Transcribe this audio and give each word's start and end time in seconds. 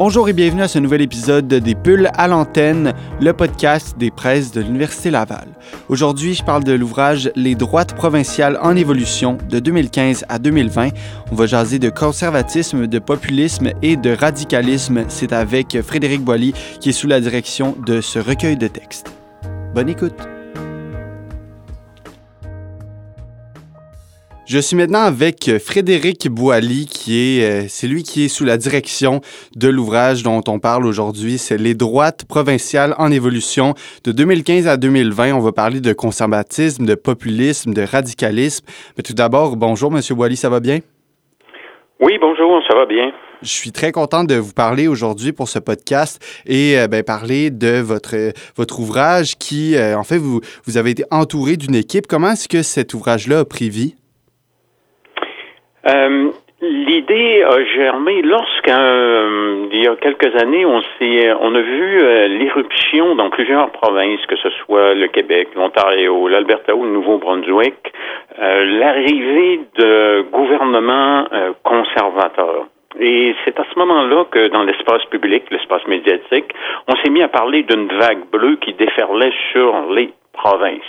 Bonjour 0.00 0.30
et 0.30 0.32
bienvenue 0.32 0.62
à 0.62 0.68
ce 0.68 0.78
nouvel 0.78 1.02
épisode 1.02 1.46
des 1.46 1.74
Pulls 1.74 2.08
à 2.14 2.26
l'antenne, 2.26 2.94
le 3.20 3.34
podcast 3.34 3.98
des 3.98 4.10
presses 4.10 4.50
de 4.50 4.62
l'Université 4.62 5.10
Laval. 5.10 5.48
Aujourd'hui, 5.90 6.32
je 6.32 6.42
parle 6.42 6.64
de 6.64 6.72
l'ouvrage 6.72 7.30
Les 7.36 7.54
droites 7.54 7.94
provinciales 7.94 8.58
en 8.62 8.76
évolution 8.76 9.36
de 9.50 9.58
2015 9.58 10.24
à 10.30 10.38
2020. 10.38 10.88
On 11.30 11.34
va 11.34 11.44
jaser 11.44 11.78
de 11.78 11.90
conservatisme, 11.90 12.86
de 12.86 12.98
populisme 12.98 13.72
et 13.82 13.98
de 13.98 14.12
radicalisme. 14.12 15.04
C'est 15.08 15.34
avec 15.34 15.78
Frédéric 15.82 16.22
Boilly 16.22 16.54
qui 16.80 16.88
est 16.88 16.92
sous 16.92 17.06
la 17.06 17.20
direction 17.20 17.76
de 17.84 18.00
ce 18.00 18.18
recueil 18.18 18.56
de 18.56 18.68
textes. 18.68 19.12
Bonne 19.74 19.90
écoute! 19.90 20.39
Je 24.52 24.58
suis 24.58 24.74
maintenant 24.74 25.02
avec 25.02 25.48
euh, 25.48 25.60
Frédéric 25.60 26.28
Boily, 26.28 26.86
qui 26.86 27.38
est, 27.38 27.44
euh, 27.44 27.66
c'est 27.68 27.86
lui 27.86 28.02
qui 28.02 28.24
est 28.24 28.28
sous 28.28 28.44
la 28.44 28.56
direction 28.56 29.20
de 29.54 29.68
l'ouvrage 29.68 30.24
dont 30.24 30.42
on 30.48 30.58
parle 30.58 30.86
aujourd'hui. 30.86 31.38
C'est 31.38 31.56
Les 31.56 31.74
droites 31.74 32.24
provinciales 32.24 32.96
en 32.98 33.12
évolution 33.12 33.74
de 34.02 34.10
2015 34.10 34.66
à 34.66 34.76
2020. 34.76 35.34
On 35.34 35.38
va 35.38 35.52
parler 35.52 35.80
de 35.80 35.92
conservatisme, 35.92 36.84
de 36.84 36.96
populisme, 36.96 37.72
de 37.72 37.82
radicalisme. 37.82 38.66
Mais 38.96 39.04
tout 39.04 39.14
d'abord, 39.14 39.54
bonjour, 39.54 39.92
Monsieur 39.92 40.16
Boily, 40.16 40.34
ça 40.34 40.48
va 40.48 40.58
bien? 40.58 40.80
Oui, 42.00 42.18
bonjour, 42.20 42.60
ça 42.68 42.76
va 42.76 42.86
bien. 42.86 43.12
Je 43.42 43.50
suis 43.50 43.70
très 43.70 43.92
content 43.92 44.24
de 44.24 44.34
vous 44.34 44.52
parler 44.52 44.88
aujourd'hui 44.88 45.30
pour 45.30 45.48
ce 45.48 45.60
podcast 45.60 46.20
et 46.44 46.76
euh, 46.76 46.88
ben, 46.88 47.04
parler 47.04 47.50
de 47.50 47.78
votre, 47.78 48.16
votre 48.56 48.80
ouvrage 48.80 49.38
qui, 49.38 49.76
en 49.78 50.02
fait, 50.02 50.18
vous, 50.18 50.40
vous 50.64 50.76
avez 50.76 50.90
été 50.90 51.04
entouré 51.12 51.56
d'une 51.56 51.76
équipe. 51.76 52.08
Comment 52.08 52.32
est-ce 52.32 52.48
que 52.48 52.64
cet 52.64 52.94
ouvrage-là 52.94 53.38
a 53.38 53.44
pris 53.44 53.70
vie? 53.70 53.94
Euh, 55.86 56.30
L'idée 56.62 57.42
a 57.42 57.64
germé 57.64 58.20
lorsqu'il 58.20 58.74
euh, 58.76 59.66
y 59.72 59.86
a 59.86 59.96
quelques 59.96 60.36
années, 60.42 60.66
on 60.66 60.82
s'est, 60.98 61.32
on 61.40 61.54
a 61.54 61.60
vu 61.60 62.02
euh, 62.02 62.28
l'éruption 62.28 63.14
dans 63.14 63.30
plusieurs 63.30 63.70
provinces, 63.70 64.20
que 64.26 64.36
ce 64.36 64.50
soit 64.50 64.92
le 64.92 65.08
Québec, 65.08 65.48
l'Ontario, 65.56 66.28
l'Alberta 66.28 66.74
ou 66.74 66.84
le 66.84 66.90
Nouveau-Brunswick, 66.90 67.94
euh, 68.38 68.78
l'arrivée 68.78 69.60
de 69.78 70.26
gouvernements 70.30 71.24
conservateurs. 71.62 72.66
Et 72.98 73.34
c'est 73.44 73.58
à 73.58 73.64
ce 73.72 73.78
moment-là 73.78 74.26
que 74.30 74.48
dans 74.48 74.64
l'espace 74.64 75.04
public, 75.06 75.44
l'espace 75.50 75.86
médiatique, 75.86 76.52
on 76.88 76.96
s'est 76.96 77.10
mis 77.10 77.22
à 77.22 77.28
parler 77.28 77.62
d'une 77.62 77.88
vague 77.88 78.28
bleue 78.30 78.56
qui 78.56 78.74
déferlait 78.74 79.32
sur 79.52 79.90
les 79.92 80.12
provinces. 80.34 80.80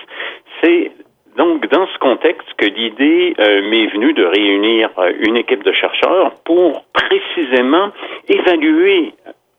C'est 0.61 0.91
donc, 1.37 1.65
dans 1.69 1.87
ce 1.87 1.97
contexte, 1.99 2.47
que 2.57 2.65
l'idée 2.65 3.33
euh, 3.39 3.69
m'est 3.69 3.87
venue 3.87 4.13
de 4.13 4.25
réunir 4.25 4.89
euh, 4.97 5.13
une 5.25 5.37
équipe 5.37 5.63
de 5.63 5.71
chercheurs 5.71 6.31
pour 6.43 6.83
précisément 6.93 7.89
évaluer 8.27 9.13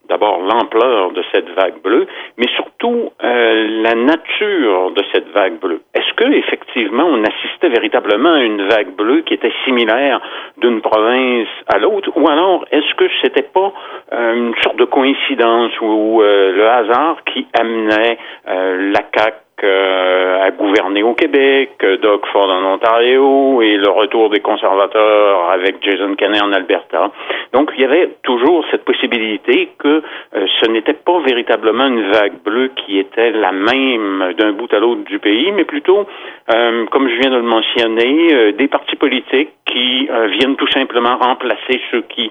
d'abord 0.08 0.40
l'ampleur 0.40 1.12
de 1.12 1.22
cette 1.32 1.48
vague 1.50 1.80
bleue, 1.82 2.06
mais 2.36 2.46
surtout 2.56 3.10
euh, 3.24 3.82
la 3.82 3.94
nature 3.94 4.90
de 4.90 5.02
cette 5.12 5.28
vague 5.28 5.58
bleue. 5.60 5.80
Est-ce 5.94 6.12
que 6.14 6.30
effectivement 6.30 7.04
on 7.04 7.24
assistait 7.24 7.70
véritablement 7.70 8.34
à 8.34 8.42
une 8.42 8.68
vague 8.68 8.94
bleue 8.94 9.22
qui 9.22 9.32
était 9.32 9.52
similaire 9.64 10.20
d'une 10.58 10.82
province 10.82 11.48
à 11.68 11.78
l'autre, 11.78 12.10
ou 12.16 12.28
alors 12.28 12.66
est-ce 12.70 12.94
que 12.96 13.06
c'était 13.22 13.48
pas 13.54 13.72
une 14.12 14.54
sorte 14.62 14.76
de 14.76 14.84
coïncidence 14.84 15.72
ou 15.80 16.20
le 16.20 16.68
hasard 16.68 17.24
qui 17.32 17.46
amenait 17.54 18.18
la 18.44 19.02
CAC 19.12 19.34
euh, 19.64 20.42
à 20.42 20.50
gouverner 20.50 21.02
au 21.02 21.14
Québec, 21.14 21.70
Doug 22.02 22.20
Ford 22.32 22.50
en 22.50 22.74
Ontario 22.74 23.62
et 23.62 23.76
le 23.76 23.88
retour 23.88 24.28
des 24.30 24.40
conservateurs 24.40 25.50
avec 25.50 25.76
Jason 25.82 26.14
Kenney 26.16 26.40
en 26.40 26.52
Alberta. 26.52 27.10
Donc, 27.52 27.70
il 27.76 27.82
y 27.82 27.84
avait 27.84 28.10
toujours 28.22 28.64
cette 28.70 28.84
possibilité 28.84 29.70
que 29.78 30.02
euh, 30.34 30.46
ce 30.58 30.68
n'était 30.68 30.94
pas 30.94 31.20
véritablement 31.20 31.86
une 31.86 32.10
vague 32.10 32.42
bleue 32.44 32.70
qui 32.74 32.98
était 32.98 33.30
la 33.30 33.52
même 33.52 34.34
d'un 34.36 34.52
bout 34.52 34.72
à 34.74 34.80
l'autre 34.80 35.04
du 35.04 35.18
pays, 35.18 35.52
mais 35.52 35.64
plutôt, 35.64 36.06
euh, 36.54 36.86
comme 36.86 37.08
je 37.08 37.14
viens 37.20 37.30
de 37.30 37.36
le 37.36 37.42
mentionner, 37.42 38.52
des 38.52 38.68
partis 38.68 38.96
politiques 38.96 39.50
qui 39.66 40.08
viennent 40.38 40.56
tout 40.56 40.68
simplement 40.68 41.16
remplacer 41.16 41.80
ceux 41.90 42.02
qui 42.02 42.30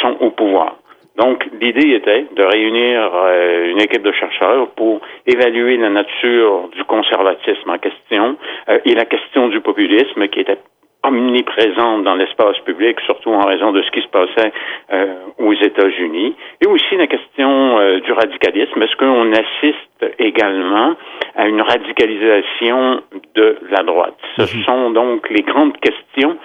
sont 0.00 0.16
au 0.20 0.30
pouvoir. 0.30 0.76
Donc, 1.16 1.46
l'idée 1.60 1.94
était 1.94 2.26
de 2.34 2.42
réunir 2.42 3.10
euh, 3.14 3.70
une 3.70 3.80
équipe 3.80 4.02
de 4.02 4.12
chercheurs 4.12 4.68
pour 4.70 5.00
évaluer 5.26 5.76
la 5.76 5.90
nature 5.90 6.68
du 6.74 6.84
conservatisme 6.84 7.68
en 7.68 7.78
question 7.78 8.36
euh, 8.68 8.78
et 8.86 8.94
la 8.94 9.04
question 9.04 9.48
du 9.48 9.60
populisme 9.60 10.26
qui 10.28 10.40
était 10.40 10.58
omniprésente 11.04 12.04
dans 12.04 12.14
l'espace 12.14 12.56
public, 12.60 12.98
surtout 13.00 13.30
en 13.30 13.44
raison 13.44 13.72
de 13.72 13.82
ce 13.82 13.90
qui 13.90 14.00
se 14.00 14.08
passait 14.08 14.52
euh, 14.92 15.16
aux 15.38 15.52
États-Unis, 15.52 16.34
et 16.60 16.66
aussi 16.66 16.96
la 16.96 17.08
question 17.08 17.98
du 17.98 18.12
radicalisme. 18.12 18.80
Est-ce 18.80 18.96
qu'on 18.96 19.32
assiste 19.32 20.18
également 20.20 20.94
à 21.34 21.48
une 21.48 21.60
radicalisation 21.60 23.02
de 23.34 23.58
la 23.68 23.82
droite? 23.82 24.14
Ce 24.38 24.42
mhm. 24.42 24.64
sont 24.64 24.90
donc 24.92 25.28
les 25.28 25.42
grandes 25.42 25.76
questions 25.78 26.38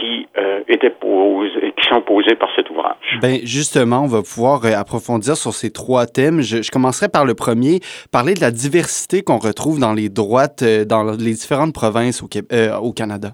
qui 0.00 0.26
euh, 0.38 0.60
étaient 0.68 0.90
posées, 0.90 1.72
qui 1.76 1.88
sont 1.88 2.00
posées 2.02 2.34
par 2.34 2.48
cet 2.54 2.70
ouvrage. 2.70 2.96
Ben 3.22 3.38
justement, 3.44 4.02
on 4.02 4.06
va 4.06 4.22
pouvoir 4.22 4.64
euh, 4.64 4.78
approfondir 4.78 5.36
sur 5.36 5.52
ces 5.52 5.70
trois 5.72 6.06
thèmes. 6.06 6.40
Je, 6.40 6.62
je, 6.62 6.70
commencerai 6.70 7.08
par 7.08 7.24
le 7.24 7.34
premier, 7.34 7.80
parler 8.12 8.34
de 8.34 8.40
la 8.40 8.50
diversité 8.50 9.22
qu'on 9.22 9.38
retrouve 9.38 9.78
dans 9.78 9.92
les 9.92 10.08
droites 10.08 10.62
euh, 10.62 10.84
dans 10.84 11.04
les 11.04 11.32
différentes 11.32 11.74
provinces 11.74 12.22
au, 12.22 12.28
au 12.82 12.92
Canada. 12.92 13.30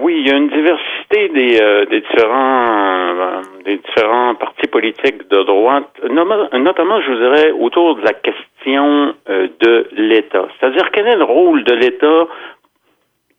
oui, 0.00 0.14
il 0.20 0.28
y 0.28 0.30
a 0.30 0.36
une 0.36 0.48
diversité 0.48 1.28
des, 1.34 1.86
des 1.90 2.00
différents 2.00 3.42
des 3.64 3.76
différents 3.78 4.34
partis 4.34 4.66
politiques 4.68 5.28
de 5.30 5.42
droite, 5.44 5.88
notamment, 6.10 7.00
je 7.02 7.10
vous 7.10 7.18
dirais, 7.18 7.50
autour 7.52 7.96
de 7.96 8.02
la 8.02 8.12
question 8.12 9.14
de 9.26 9.88
l'État. 9.92 10.46
C'est-à-dire 10.58 10.90
quel 10.92 11.06
est 11.06 11.16
le 11.16 11.24
rôle 11.24 11.64
de 11.64 11.74
l'État 11.74 12.26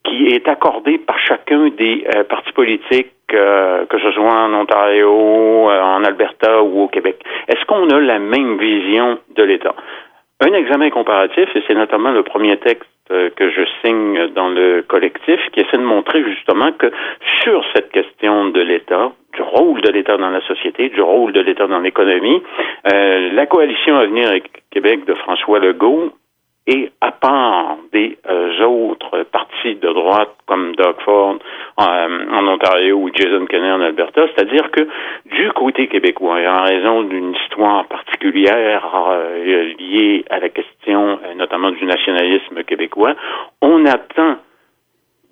qui 0.04 0.28
est 0.28 0.48
accordé 0.48 0.98
par 0.98 1.20
chacun 1.20 1.70
des 1.70 2.06
euh, 2.16 2.24
partis 2.24 2.52
politiques, 2.54 3.12
euh, 3.34 3.86
que 3.86 4.00
ce 4.00 4.12
soit 4.12 4.32
en 4.32 4.54
Ontario, 4.54 5.70
euh, 5.70 5.82
en 5.82 6.04
Alberta 6.04 6.64
ou 6.64 6.84
au 6.84 6.88
Québec. 6.88 7.22
Est-ce 7.48 7.66
qu'on 7.66 7.90
a 7.90 8.00
la 8.00 8.20
même 8.20 8.58
vision 8.58 9.20
de 9.36 9.44
l'État? 9.44 9.76
Un 10.42 10.54
examen 10.54 10.90
comparatif, 10.90 11.50
et 11.54 11.64
c'est 11.68 11.74
notamment 11.74 12.12
le 12.12 12.24
premier 12.24 12.58
texte 12.58 12.88
que 13.10 13.50
je 13.50 13.62
signe 13.84 14.28
dans 14.36 14.50
le 14.50 14.84
collectif, 14.88 15.40
qui 15.52 15.62
essaie 15.62 15.78
de 15.78 15.84
montrer 15.84 16.24
justement 16.24 16.72
que 16.72 16.92
sur 17.42 17.66
cette 17.74 17.90
question 17.90 18.50
de 18.50 18.62
l'État, 18.62 19.12
du 19.34 19.42
rôle 19.42 19.82
de 19.82 19.90
l'État 19.90 20.16
dans 20.16 20.30
la 20.30 20.42
société, 20.42 20.90
du 20.90 21.02
rôle 21.02 21.34
de 21.34 21.42
l'État 21.42 21.66
dans 21.66 21.80
l'économie, 21.80 22.42
la 22.86 23.46
coalition 23.48 23.98
Avenir 23.98 24.30
Québec 24.70 25.06
de 25.06 25.16
François 25.16 25.58
Legault 25.58 26.14
et 26.70 26.92
à 27.02 27.12
part 27.12 27.78
des 27.92 28.20
euh, 28.30 28.64
autres 28.64 29.24
partis 29.24 29.76
de 29.76 29.92
droite 29.92 30.36
comme 30.46 30.76
Doug 30.76 30.96
Ford 31.04 31.38
euh, 31.80 31.84
en 32.32 32.48
Ontario 32.48 32.98
ou 32.98 33.10
Jason 33.12 33.48
Kenney 33.48 33.72
en 33.72 33.82
Alberta, 33.82 34.22
c'est-à-dire 34.28 34.70
que 34.70 34.88
du 35.26 35.52
côté 35.54 35.88
québécois, 35.88 36.40
et 36.40 36.48
en 36.48 36.62
raison 36.62 37.02
d'une 37.04 37.34
histoire 37.34 37.88
particulière 37.88 38.86
euh, 39.10 39.74
liée 39.80 40.24
à 40.30 40.40
la 40.40 40.50
question 40.50 41.20
notamment 41.36 41.72
du 41.72 41.86
nationalisme 41.86 42.64
québécois, 42.64 43.16
on 43.64 43.86
attend 43.86 44.38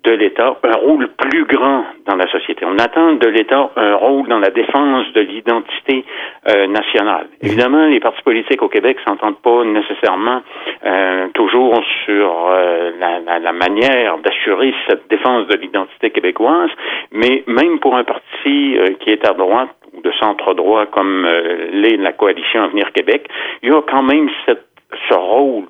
de 0.04 0.12
l'État 0.12 0.56
un 0.62 0.76
rôle 0.76 1.08
plus 1.18 1.44
grand 1.44 1.84
dans 2.06 2.16
la 2.16 2.30
société. 2.30 2.64
On 2.64 2.78
attend 2.78 3.14
de 3.14 3.28
l'État 3.28 3.70
un 3.76 3.94
rôle 3.96 4.28
dans 4.28 4.38
la 4.38 4.50
défense 4.50 5.12
de 5.12 5.20
l'identité 5.20 6.04
euh, 6.48 6.66
nationale. 6.68 7.26
Évidemment, 7.42 7.86
les 7.86 8.00
partis 8.00 8.22
politiques 8.22 8.62
au 8.62 8.68
Québec 8.68 8.98
s'entendent 9.06 9.40
pas 9.42 9.64
nécessairement 9.64 10.42
euh, 10.84 11.28
toujours 11.34 11.82
sur 12.04 12.46
euh, 12.50 12.92
la, 12.98 13.38
la, 13.38 13.52
manière 13.52 14.18
d'assurer 14.18 14.72
cette 14.88 15.08
défense 15.10 15.46
de 15.48 15.56
l'identité 15.56 16.10
québécoise, 16.10 16.70
mais 17.12 17.42
même 17.46 17.80
pour 17.80 17.96
un 17.96 18.04
parti 18.04 18.78
qui 19.00 19.10
est 19.10 19.26
à 19.26 19.32
droite 19.32 19.68
ou 19.92 20.00
de 20.00 20.12
centre 20.12 20.54
droit 20.54 20.86
comme 20.86 21.26
l'est 21.72 21.96
la 21.96 22.12
coalition 22.12 22.62
Avenir 22.62 22.92
Québec, 22.92 23.28
il 23.62 23.70
y 23.70 23.72
a 23.72 23.82
quand 23.82 24.02
même 24.02 24.28
cette 24.46 24.68
ce 25.08 25.14
rôle 25.14 25.64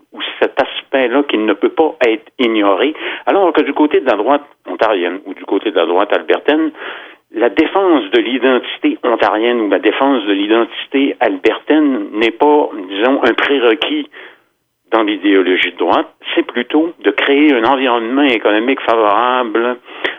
aspect-là 0.89 1.23
qui 1.25 1.39
ne 1.39 1.53
peut 1.53 1.71
pas 1.71 1.97
être 2.07 2.31
ignoré, 2.39 2.95
alors 3.27 3.53
que 3.53 3.63
du 3.63 3.73
côté 3.73 4.01
de 4.01 4.07
la 4.07 4.17
droite 4.17 4.43
ontarienne 4.67 5.21
ou 5.27 5.35
du 5.35 5.45
côté 5.45 5.71
de 5.71 5.77
la 5.77 5.87
droite 5.87 6.13
albertaine, 6.13 6.73
la 7.35 7.51
défense 7.51 8.11
de 8.11 8.21
l'identité 8.21 8.99
ontarienne 9.03 9.61
ou 9.61 9.69
la 9.69 9.79
défense 9.79 10.25
de 10.25 10.33
l'identité 10.33 11.17
albertaine 11.21 12.09
n'est 12.13 12.31
pas, 12.31 12.71
disons, 12.89 13.21
un 13.23 13.35
prérequis 13.35 14.09
dans 14.91 15.03
l'idéologie 15.03 15.73
de 15.73 15.77
droite, 15.77 16.09
c'est 16.35 16.47
plutôt 16.47 16.95
de 17.05 17.11
créer 17.11 17.53
un 17.53 17.65
environnement 17.65 18.23
économique 18.23 18.81
favorable 18.81 19.77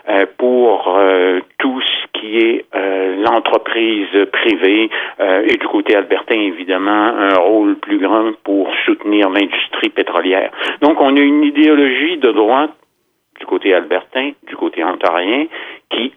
euh, 0.07 0.25
pour 0.37 0.95
euh, 0.95 1.39
tout 1.57 1.81
ce 1.81 1.98
qui 2.19 2.37
est 2.37 2.65
euh, 2.75 3.23
l'entreprise 3.23 4.07
privée 4.31 4.89
et 5.19 5.57
du 5.57 5.67
côté 5.67 5.95
albertain, 5.95 6.35
évidemment, 6.35 7.13
un 7.17 7.35
rôle 7.35 7.75
plus 7.77 7.99
grand 7.99 8.31
pour 8.43 8.69
soutenir 8.85 9.29
l'industrie 9.29 9.89
pétrolière. 9.89 10.51
Donc, 10.81 10.99
on 11.01 11.15
a 11.15 11.19
une 11.19 11.43
idéologie 11.43 12.17
de 12.17 12.31
droite 12.31 12.71
du 13.39 13.45
côté 13.45 13.73
albertain, 13.73 14.31
du 14.47 14.55
côté 14.55 14.83
ontarien, 14.83 15.45
qui 15.89 16.13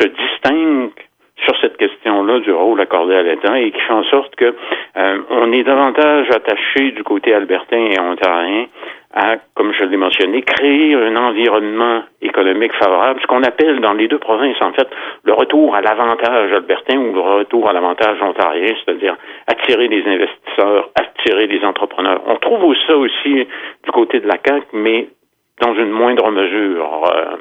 se 0.00 0.06
distingue 0.08 0.92
sur 1.44 1.56
cette 1.60 1.76
question-là 1.76 2.40
du 2.40 2.52
rôle 2.52 2.80
accordé 2.80 3.14
à 3.14 3.22
l'État 3.22 3.58
et 3.60 3.70
qui 3.70 3.80
fait 3.80 3.92
en 3.92 4.04
sorte 4.04 4.34
que 4.36 4.54
euh, 4.96 5.18
on 5.30 5.52
est 5.52 5.62
davantage 5.62 6.28
attaché 6.30 6.90
du 6.92 7.02
côté 7.04 7.32
albertain 7.34 7.84
et 7.86 8.00
ontarien 8.00 8.66
à, 9.14 9.36
comme 9.54 9.72
je 9.72 9.84
l'ai 9.84 9.96
mentionné, 9.96 10.42
créer 10.42 10.94
un 10.94 11.16
environnement 11.16 12.02
économique 12.20 12.74
favorable, 12.74 13.20
ce 13.22 13.26
qu'on 13.26 13.42
appelle 13.42 13.80
dans 13.80 13.94
les 13.94 14.06
deux 14.06 14.18
provinces, 14.18 14.60
en 14.60 14.72
fait, 14.72 14.86
le 15.24 15.32
retour 15.32 15.74
à 15.74 15.80
l'avantage 15.80 16.52
albertain 16.52 16.98
ou 16.98 17.14
le 17.14 17.20
retour 17.20 17.68
à 17.68 17.72
l'avantage 17.72 18.20
ontarien, 18.22 18.74
c'est-à-dire 18.84 19.16
attirer 19.46 19.88
des 19.88 20.04
investisseurs, 20.06 20.90
attirer 20.94 21.46
des 21.46 21.64
entrepreneurs. 21.64 22.20
On 22.26 22.36
trouve 22.36 22.76
ça 22.86 22.96
aussi 22.96 23.46
du 23.84 23.90
côté 23.92 24.20
de 24.20 24.28
la 24.28 24.36
CAQ, 24.44 24.66
mais 24.74 25.08
dans 25.62 25.74
une 25.74 25.90
moindre 25.90 26.30
mesure. 26.30 27.10
Euh, 27.12 27.36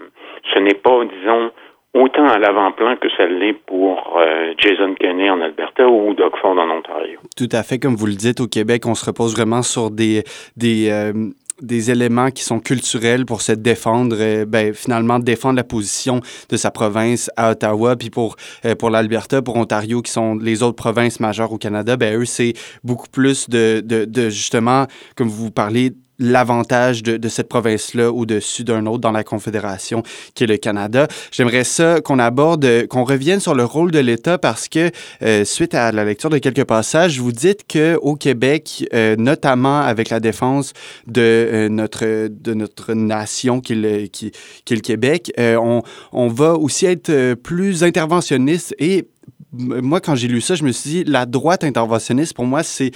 ce 0.53 0.59
n'est 0.59 0.75
pas, 0.75 1.03
disons, 1.03 1.51
autant 1.93 2.27
à 2.27 2.37
l'avant-plan 2.37 2.95
que 2.97 3.09
ça 3.15 3.25
l'est 3.25 3.53
pour 3.53 4.17
euh, 4.17 4.53
Jason 4.57 4.93
Kenney 4.99 5.29
en 5.29 5.41
Alberta 5.41 5.87
ou 5.87 6.13
Doug 6.13 6.33
Ford 6.41 6.57
en 6.57 6.69
Ontario. 6.69 7.19
Tout 7.35 7.49
à 7.51 7.63
fait, 7.63 7.79
comme 7.79 7.95
vous 7.95 8.05
le 8.05 8.13
dites, 8.13 8.39
au 8.39 8.47
Québec, 8.47 8.85
on 8.85 8.95
se 8.95 9.05
repose 9.05 9.35
vraiment 9.35 9.61
sur 9.61 9.89
des, 9.89 10.23
des, 10.55 10.89
euh, 10.89 11.31
éléments 11.61 12.29
qui 12.29 12.43
sont 12.43 12.59
culturels 12.59 13.25
pour 13.25 13.41
se 13.41 13.53
défendre, 13.53 14.15
euh, 14.19 14.45
ben, 14.45 14.73
finalement 14.73 15.19
défendre 15.19 15.55
la 15.55 15.63
position 15.63 16.19
de 16.49 16.57
sa 16.57 16.71
province 16.71 17.31
à 17.35 17.51
Ottawa, 17.51 17.95
puis 17.95 18.09
pour, 18.09 18.35
pour 18.77 18.89
l'Alberta, 18.89 19.41
pour 19.41 19.55
Ontario, 19.55 20.01
qui 20.01 20.11
sont 20.11 20.35
les 20.35 20.61
autres 20.61 20.75
provinces 20.75 21.19
majeures 21.19 21.51
au 21.51 21.57
Canada, 21.57 21.97
ben, 21.97 22.19
eux, 22.19 22.25
c'est 22.25 22.53
beaucoup 22.83 23.09
plus 23.09 23.49
de, 23.49 23.81
de, 23.83 24.05
de, 24.05 24.29
justement, 24.29 24.85
comme 25.15 25.29
vous 25.29 25.51
parlez, 25.51 25.91
l'avantage 26.19 27.03
de, 27.03 27.29
cette 27.29 27.49
province-là 27.49 28.11
au-dessus 28.11 28.63
d'un 28.63 28.85
autre 28.85 28.99
dans 28.99 29.11
la 29.11 29.23
Confédération 29.23 30.03
qui 30.33 30.45
est 30.45 30.47
le 30.47 30.57
Canada. 30.57 31.07
J'aimerais 31.31 31.63
ça 31.63 32.01
qu'on 32.01 32.19
aborde, 32.19 32.87
qu'on 32.87 33.03
revienne 33.03 33.39
sur 33.39 33.53
le 33.53 33.65
rôle 33.65 33.91
de 33.91 33.99
l'État 33.99 34.37
parce 34.37 34.67
que 34.67 34.91
euh, 35.21 35.45
suite 35.45 35.75
à 35.75 35.91
la 35.91 36.05
lecture 36.05 36.29
de 36.29 36.37
quelques 36.37 36.63
passages, 36.63 37.19
vous 37.19 37.31
dites 37.31 37.67
que 37.67 37.97
au 38.01 38.15
Québec, 38.15 38.87
euh, 38.93 39.15
notamment 39.17 39.81
avec 39.81 40.09
la 40.09 40.19
défense 40.19 40.73
de 41.05 41.21
euh, 41.21 41.69
notre 41.69 42.27
de 42.27 42.53
notre 42.53 42.93
nation 42.93 43.59
qui 43.59 43.73
est 43.73 43.75
le, 43.75 44.07
qui, 44.07 44.31
qui 44.65 44.75
le 44.75 44.81
Québec, 44.81 45.31
on, 45.37 45.81
on 46.11 46.27
va 46.27 46.53
aussi 46.55 46.85
être 46.85 47.33
plus 47.35 47.83
interventionniste 47.83 48.75
et 48.79 49.07
moi, 49.57 49.99
quand 49.99 50.15
j'ai 50.15 50.27
lu 50.27 50.41
ça, 50.41 50.55
je 50.55 50.63
me 50.63 50.71
suis 50.71 50.89
dit, 50.89 51.03
la 51.05 51.25
droite 51.25 51.63
interventionniste, 51.63 52.35
pour 52.35 52.45
moi, 52.45 52.63
c'est, 52.63 52.91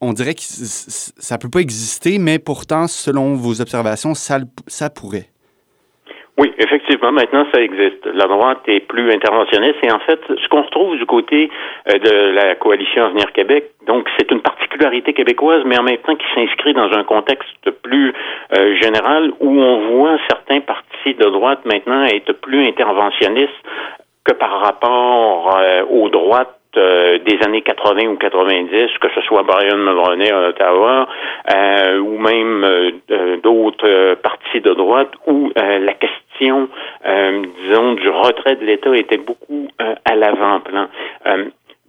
on 0.00 0.12
dirait 0.12 0.34
que 0.34 0.40
ça 0.42 1.38
peut 1.38 1.50
pas 1.50 1.60
exister, 1.60 2.18
mais 2.18 2.38
pourtant, 2.38 2.86
selon 2.86 3.34
vos 3.34 3.60
observations, 3.60 4.14
ça, 4.14 4.38
ça 4.66 4.90
pourrait. 4.90 5.28
Oui, 6.38 6.52
effectivement, 6.56 7.10
maintenant 7.10 7.46
ça 7.52 7.60
existe. 7.60 8.06
La 8.14 8.26
droite 8.26 8.60
est 8.68 8.78
plus 8.78 9.12
interventionniste 9.12 9.78
et 9.82 9.90
en 9.90 9.98
fait, 9.98 10.20
ce 10.28 10.48
qu'on 10.48 10.62
retrouve 10.62 10.96
du 10.96 11.04
côté 11.04 11.50
euh, 11.88 11.98
de 11.98 12.30
la 12.32 12.54
coalition 12.54 13.06
Avenir 13.06 13.32
Québec, 13.32 13.72
donc 13.88 14.08
c'est 14.16 14.30
une 14.30 14.40
particularité 14.40 15.12
québécoise, 15.14 15.64
mais 15.66 15.76
en 15.76 15.82
même 15.82 15.96
temps 15.96 16.14
qui 16.14 16.26
s'inscrit 16.36 16.74
dans 16.74 16.92
un 16.92 17.02
contexte 17.02 17.68
plus 17.82 18.14
euh, 18.56 18.76
général 18.76 19.32
où 19.40 19.50
on 19.50 19.96
voit 19.96 20.16
certains 20.28 20.60
partis 20.60 21.14
de 21.14 21.24
droite 21.24 21.64
maintenant 21.64 22.04
être 22.04 22.32
plus 22.34 22.68
interventionnistes 22.68 23.50
que 24.24 24.34
par 24.34 24.60
rapport 24.60 25.56
euh, 25.56 25.84
aux 25.84 26.08
droites 26.08 26.54
euh, 26.76 27.18
des 27.18 27.38
années 27.46 27.62
80 27.62 28.06
ou 28.08 28.16
90, 28.16 28.98
que 29.00 29.08
ce 29.14 29.20
soit 29.22 29.42
Brian 29.42 29.76
Mulroney 29.76 30.30
à 30.30 30.48
Ottawa 30.48 31.08
euh, 31.54 31.98
ou 31.98 32.18
même 32.18 32.92
d'autres 33.42 34.14
partis 34.16 34.60
de 34.60 34.74
droite, 34.74 35.12
où 35.26 35.50
la 35.56 35.94
question, 35.94 36.68
disons, 37.04 37.94
du 37.94 38.08
retrait 38.10 38.56
de 38.56 38.64
l'État 38.64 38.94
était 38.96 39.18
beaucoup 39.18 39.68
à 39.78 40.14
l'avant-plan. 40.14 40.88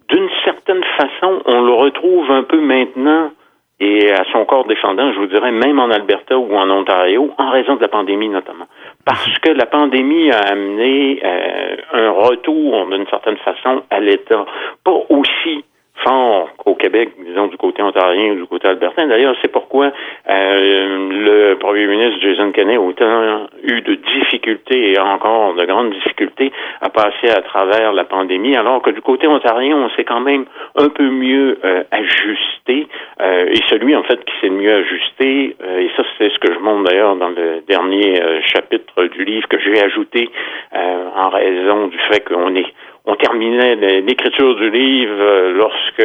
D'une 0.10 0.30
certaine 0.44 0.84
façon, 0.98 1.42
on 1.46 1.62
le 1.62 1.74
retrouve 1.74 2.31
un 2.31 2.44
peu 2.44 2.60
maintenant 2.60 3.31
et 3.80 4.12
à 4.12 4.24
son 4.31 4.44
corps 4.46 4.66
défendant, 4.66 5.14
je 5.14 5.20
vous 5.20 5.28
dirais, 5.28 5.52
même 5.52 5.80
en 5.80 5.90
Alberta 5.90 6.38
ou 6.38 6.54
en 6.54 6.70
Ontario, 6.70 7.34
en 7.38 7.50
raison 7.50 7.76
de 7.76 7.81
la 7.81 7.88
pandémie 7.88 8.28
notamment. 8.28 8.66
Parce 9.09 9.39
que 9.39 9.50
la 9.50 9.65
pandémie 9.65 10.29
a 10.29 10.38
amené 10.51 11.19
euh, 11.25 11.77
un 11.94 12.11
retour, 12.11 12.85
d'une 12.91 13.07
certaine 13.07 13.38
façon, 13.38 13.81
à 13.89 14.00
l'État. 14.00 14.45
Pas 14.83 14.94
aussi 15.09 15.65
fort 16.04 16.50
au 16.66 16.75
Québec, 16.75 17.10
disons 17.25 17.48
du 17.48 17.57
côté 17.57 17.81
ontarien 17.81 18.31
ou 18.31 18.36
du 18.36 18.46
côté 18.46 18.68
albertain. 18.68 19.07
D'ailleurs, 19.07 19.36
c'est 19.42 19.51
pourquoi 19.51 19.92
euh, 20.30 21.10
le 21.10 21.56
premier 21.56 21.88
ministre 21.88 22.19
Jason 22.22 22.51
Kenney 22.51 22.75
a 22.75 22.81
autant 22.81 23.48
eu 23.63 23.81
de 23.81 23.96
difficultés 23.96 24.94
et 24.94 25.00
encore 25.00 25.56
de 25.56 25.66
grandes 25.66 25.92
difficultés 25.92 26.51
à 26.81 26.90
passer 26.90 27.30
à 27.30 27.42
travers 27.42 27.94
la 27.94 28.04
pandémie, 28.04 28.56
alors 28.56 28.81
que 28.81 28.92
du 28.92 29.01
côté 29.01 29.28
ontarien, 29.28 29.75
on 29.75 29.90
s'est 29.92 30.04
quand 30.04 30.22
même 30.22 30.46
un 30.75 30.90
peu 30.90 31.10
mieux 31.10 31.60
euh, 31.63 31.84
ajusté. 31.92 32.88
Euh, 33.22 33.48
et 33.52 33.62
celui, 33.68 33.95
en 33.95 34.04
fait, 34.04 34.24
qui 34.24 34.34
s'est 34.42 34.50
mieux 34.50 34.74
ajusté, 34.74 35.56
et 35.80 35.90
ça, 35.95 36.04
c'est 36.18 36.30
ce 36.30 36.40
que 36.40 36.54
je 36.54 36.60
montre 36.60 36.90
d'ailleurs 36.90 37.16
dans 37.16 37.30
le 37.30 37.62
dernier 37.68 38.22
chapitre 38.45 39.06
du 39.06 39.25
livre 39.25 39.48
que 39.48 39.60
j'ai 39.60 39.81
ajouté 39.81 40.30
en 40.74 41.30
raison 41.30 41.88
du 41.88 41.98
fait 42.10 42.22
qu'on 42.22 42.56
est 42.56 42.66
on 43.09 43.15
terminait 43.15 44.01
l'écriture 44.01 44.56
du 44.56 44.69
livre 44.69 45.19
euh, 45.19 45.51
lorsque 45.53 45.97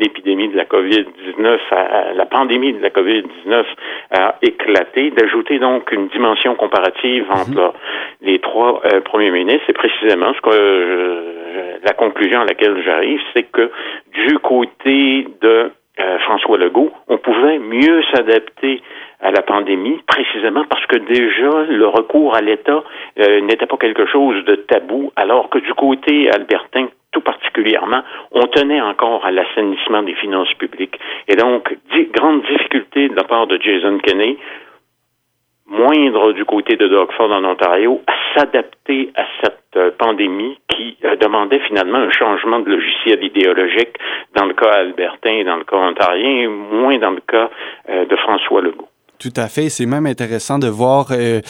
l'épidémie 0.00 0.48
de 0.48 0.56
la 0.56 0.64
COVID-19, 0.64 1.58
la 2.14 2.26
pandémie 2.26 2.72
de 2.72 2.80
la 2.80 2.90
COVID-19 2.90 3.64
a 4.12 4.36
éclaté, 4.42 5.10
d'ajouter 5.10 5.58
donc 5.58 5.90
une 5.90 6.06
dimension 6.08 6.54
comparative 6.54 7.24
mhm. 7.24 7.32
entre 7.32 7.74
les 8.20 8.38
trois 8.38 8.80
euh, 8.84 9.00
premiers 9.00 9.32
ministres. 9.32 9.68
Et 9.68 9.72
précisément, 9.72 10.32
ce 10.34 10.40
que 10.40 10.50
euh, 10.52 11.78
la 11.82 11.94
conclusion 11.94 12.42
à 12.42 12.44
laquelle 12.44 12.80
j'arrive, 12.84 13.20
c'est 13.34 13.44
que 13.50 13.70
du 14.12 14.38
côté 14.38 15.26
de 15.40 15.72
François 16.20 16.56
Legault, 16.56 16.90
on 17.08 17.18
pouvait 17.18 17.58
mieux 17.58 18.02
s'adapter 18.14 18.82
à 19.22 19.30
la 19.30 19.42
pandémie, 19.42 20.00
précisément 20.06 20.64
parce 20.68 20.84
que 20.86 20.96
déjà 20.96 21.62
le 21.68 21.86
recours 21.86 22.34
à 22.34 22.40
l'État 22.40 22.82
euh, 23.20 23.40
n'était 23.42 23.66
pas 23.66 23.76
quelque 23.76 24.04
chose 24.06 24.44
de 24.44 24.56
tabou, 24.56 25.12
alors 25.14 25.48
que 25.48 25.58
du 25.58 25.72
côté 25.74 26.28
albertain, 26.30 26.88
tout 27.12 27.20
particulièrement, 27.20 28.02
on 28.32 28.46
tenait 28.46 28.80
encore 28.80 29.24
à 29.24 29.30
l'assainissement 29.30 30.02
des 30.02 30.14
finances 30.14 30.52
publiques. 30.54 30.98
Et 31.28 31.36
donc, 31.36 31.76
grande 32.12 32.42
difficulté 32.42 33.08
de 33.08 33.14
la 33.14 33.24
part 33.24 33.46
de 33.46 33.60
Jason 33.62 33.98
Kenney, 33.98 34.38
moindre 35.66 36.32
du 36.32 36.44
côté 36.44 36.76
de 36.76 36.88
Doug 36.88 37.12
Ford 37.12 37.30
en 37.30 37.44
Ontario, 37.44 38.02
s'adapter 38.34 39.12
à 39.14 39.24
cette 39.42 39.58
euh, 39.76 39.90
pandémie 39.98 40.58
qui 40.68 40.96
euh, 41.04 41.16
demandait 41.16 41.60
finalement 41.60 41.98
un 41.98 42.10
changement 42.10 42.60
de 42.60 42.70
logiciel 42.70 43.22
idéologique 43.24 43.96
dans 44.36 44.46
le 44.46 44.54
cas 44.54 44.70
albertain 44.70 45.30
et 45.30 45.44
dans 45.44 45.56
le 45.56 45.64
cas 45.64 45.76
ontarien, 45.76 46.48
moins 46.48 46.98
dans 46.98 47.10
le 47.10 47.20
cas 47.20 47.50
de 47.88 48.16
François 48.16 48.62
Legault. 48.62 48.88
Tout 49.22 49.32
à 49.36 49.46
fait. 49.46 49.68
C'est 49.68 49.86
même 49.86 50.06
intéressant 50.06 50.58
de 50.58 50.66
voir 50.66 51.12
euh, 51.12 51.40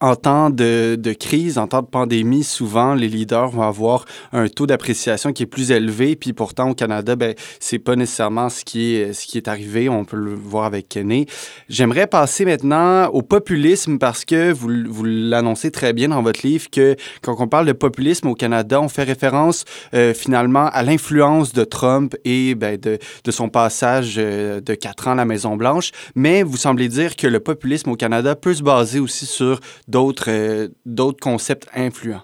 en 0.00 0.14
temps 0.14 0.48
de, 0.48 0.96
crise, 1.18 1.58
en 1.58 1.66
temps 1.66 1.82
de 1.82 1.88
pandémie, 1.88 2.44
souvent 2.44 2.94
les 2.94 3.08
leaders 3.08 3.48
vont 3.48 3.62
avoir 3.62 4.04
un 4.32 4.46
taux 4.46 4.68
d'appréciation 4.68 5.32
qui 5.32 5.42
est 5.42 5.46
plus 5.46 5.72
élevé. 5.72 6.14
Puis 6.14 6.32
pourtant 6.32 6.70
au 6.70 6.74
Canada, 6.74 7.16
ben 7.16 7.34
c'est 7.58 7.80
pas 7.80 7.96
nécessairement 7.96 8.48
ce 8.48 8.64
qui 8.64 8.94
est 8.94 9.12
ce 9.12 9.26
qui 9.26 9.38
est 9.38 9.48
arrivé. 9.48 9.88
On 9.88 10.04
peut 10.04 10.16
le 10.16 10.36
voir 10.36 10.66
avec 10.66 10.88
Kenny. 10.88 11.26
J'aimerais 11.68 12.06
passer 12.06 12.44
maintenant 12.44 13.08
au 13.08 13.22
populisme 13.22 13.98
parce 13.98 14.24
que 14.24 14.52
vous, 14.52 14.70
vous 14.88 15.02
l'annoncez 15.02 15.72
très 15.72 15.92
bien 15.92 16.10
dans 16.10 16.22
votre 16.22 16.46
livre 16.46 16.70
que 16.70 16.94
quand 17.22 17.34
on 17.40 17.48
parle 17.48 17.66
de 17.66 17.72
populisme 17.72 18.28
au 18.28 18.34
Canada, 18.34 18.80
on 18.80 18.88
fait 18.88 19.02
référence 19.02 19.64
euh, 19.94 20.14
finalement 20.14 20.66
à 20.66 20.84
l'influence 20.84 21.52
de 21.52 21.64
Trump 21.64 22.14
et 22.24 22.54
ben, 22.54 22.78
de, 22.78 23.00
de 23.24 23.30
son 23.32 23.48
passage 23.48 24.14
euh, 24.16 24.60
de 24.60 24.74
quatre 24.74 25.08
ans 25.08 25.12
à 25.12 25.16
la 25.16 25.24
Maison 25.24 25.56
Blanche. 25.56 25.90
Mais 26.14 26.44
vous 26.44 26.56
semblez 26.56 26.88
dire 26.88 27.15
que 27.16 27.26
le 27.26 27.40
populisme 27.40 27.90
au 27.90 27.96
Canada 27.96 28.36
peut 28.36 28.54
se 28.54 28.62
baser 28.62 29.00
aussi 29.00 29.26
sur 29.26 29.60
d'autres 29.88 30.30
euh, 30.30 30.68
d'autres 30.84 31.20
concepts 31.20 31.68
influents. 31.74 32.22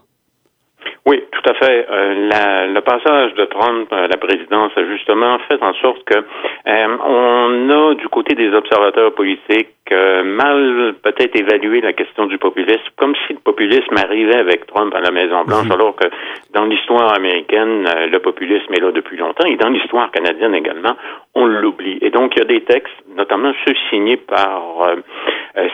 Tout 1.42 1.50
à 1.50 1.54
fait. 1.54 1.86
Euh, 1.90 2.72
le 2.72 2.80
passage 2.82 3.34
de 3.34 3.44
Trump 3.46 3.92
à 3.92 4.06
la 4.06 4.16
présidence 4.16 4.70
a 4.76 4.84
justement 4.84 5.38
fait 5.48 5.60
en 5.62 5.74
sorte 5.74 6.04
que 6.04 6.18
euh, 6.18 6.96
on 7.04 7.70
a 7.70 7.94
du 7.94 8.08
côté 8.08 8.34
des 8.34 8.52
observateurs 8.54 9.12
politiques 9.14 9.68
mal 10.24 10.94
peut-être 11.02 11.36
évalué 11.36 11.82
la 11.82 11.92
question 11.92 12.24
du 12.24 12.38
populisme, 12.38 12.80
comme 12.96 13.14
si 13.26 13.34
le 13.34 13.40
populisme 13.40 13.94
arrivait 13.98 14.38
avec 14.38 14.66
Trump 14.66 14.94
à 14.94 15.00
la 15.00 15.10
Maison 15.10 15.44
Blanche, 15.44 15.66
mhm. 15.66 15.72
alors 15.72 15.96
que 15.96 16.08
dans 16.54 16.64
l'histoire 16.64 17.14
américaine, 17.14 17.84
le 18.10 18.18
populisme 18.20 18.72
est 18.72 18.80
là 18.80 18.90
depuis 18.92 19.18
longtemps, 19.18 19.44
et 19.44 19.56
dans 19.56 19.68
l'histoire 19.68 20.10
canadienne 20.10 20.54
également, 20.54 20.96
on 21.34 21.44
l'oublie. 21.44 21.98
Et 22.00 22.08
donc 22.08 22.32
il 22.36 22.38
y 22.38 22.42
a 22.42 22.46
des 22.46 22.62
textes, 22.62 22.94
notamment 23.14 23.52
ceux 23.66 23.74
signés 23.90 24.16
par 24.16 24.62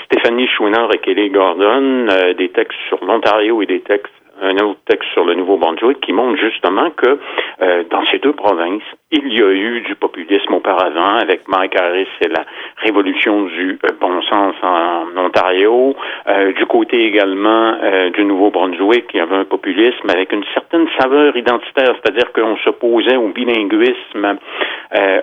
Stéphanie 0.06 0.48
Chouinard 0.48 0.92
et 0.92 0.98
Kelly 0.98 1.30
Gordon, 1.30 2.06
des 2.36 2.48
textes 2.48 2.80
sur 2.88 3.04
l'Ontario 3.04 3.62
et 3.62 3.66
des 3.66 3.82
textes 3.82 4.12
un 4.40 4.56
autre 4.64 4.80
texte 4.86 5.08
sur 5.12 5.24
le 5.24 5.34
Nouveau-Brunswick 5.34 6.00
qui 6.00 6.12
montre 6.12 6.38
justement 6.38 6.90
que 6.90 7.18
euh, 7.62 7.84
dans 7.90 8.04
ces 8.06 8.18
deux 8.18 8.32
provinces, 8.32 8.82
il 9.10 9.32
y 9.32 9.42
a 9.42 9.50
eu 9.50 9.80
du 9.80 9.94
populisme 9.94 10.54
auparavant 10.54 11.16
avec 11.16 11.48
Mike 11.48 11.80
Harris 11.80 12.08
et 12.20 12.28
la 12.28 12.44
révolution 12.76 13.44
du 13.44 13.78
euh, 13.84 13.88
bon 14.00 14.22
sens 14.22 14.54
en 14.62 15.06
Ontario. 15.16 15.96
Euh, 16.26 16.52
du 16.52 16.66
côté 16.66 17.06
également 17.06 17.76
du 18.14 18.24
Nouveau-Brunswick, 18.24 19.06
il 19.14 19.18
y 19.18 19.20
avait 19.20 19.36
un 19.36 19.44
populisme 19.44 20.08
avec 20.10 20.32
une 20.32 20.44
certaine 20.54 20.86
saveur 20.98 21.36
identitaire, 21.36 21.94
c'est-à-dire 22.02 22.32
qu'on 22.32 22.56
s'opposait 22.58 23.16
au 23.16 23.28
bilinguisme 23.28 24.38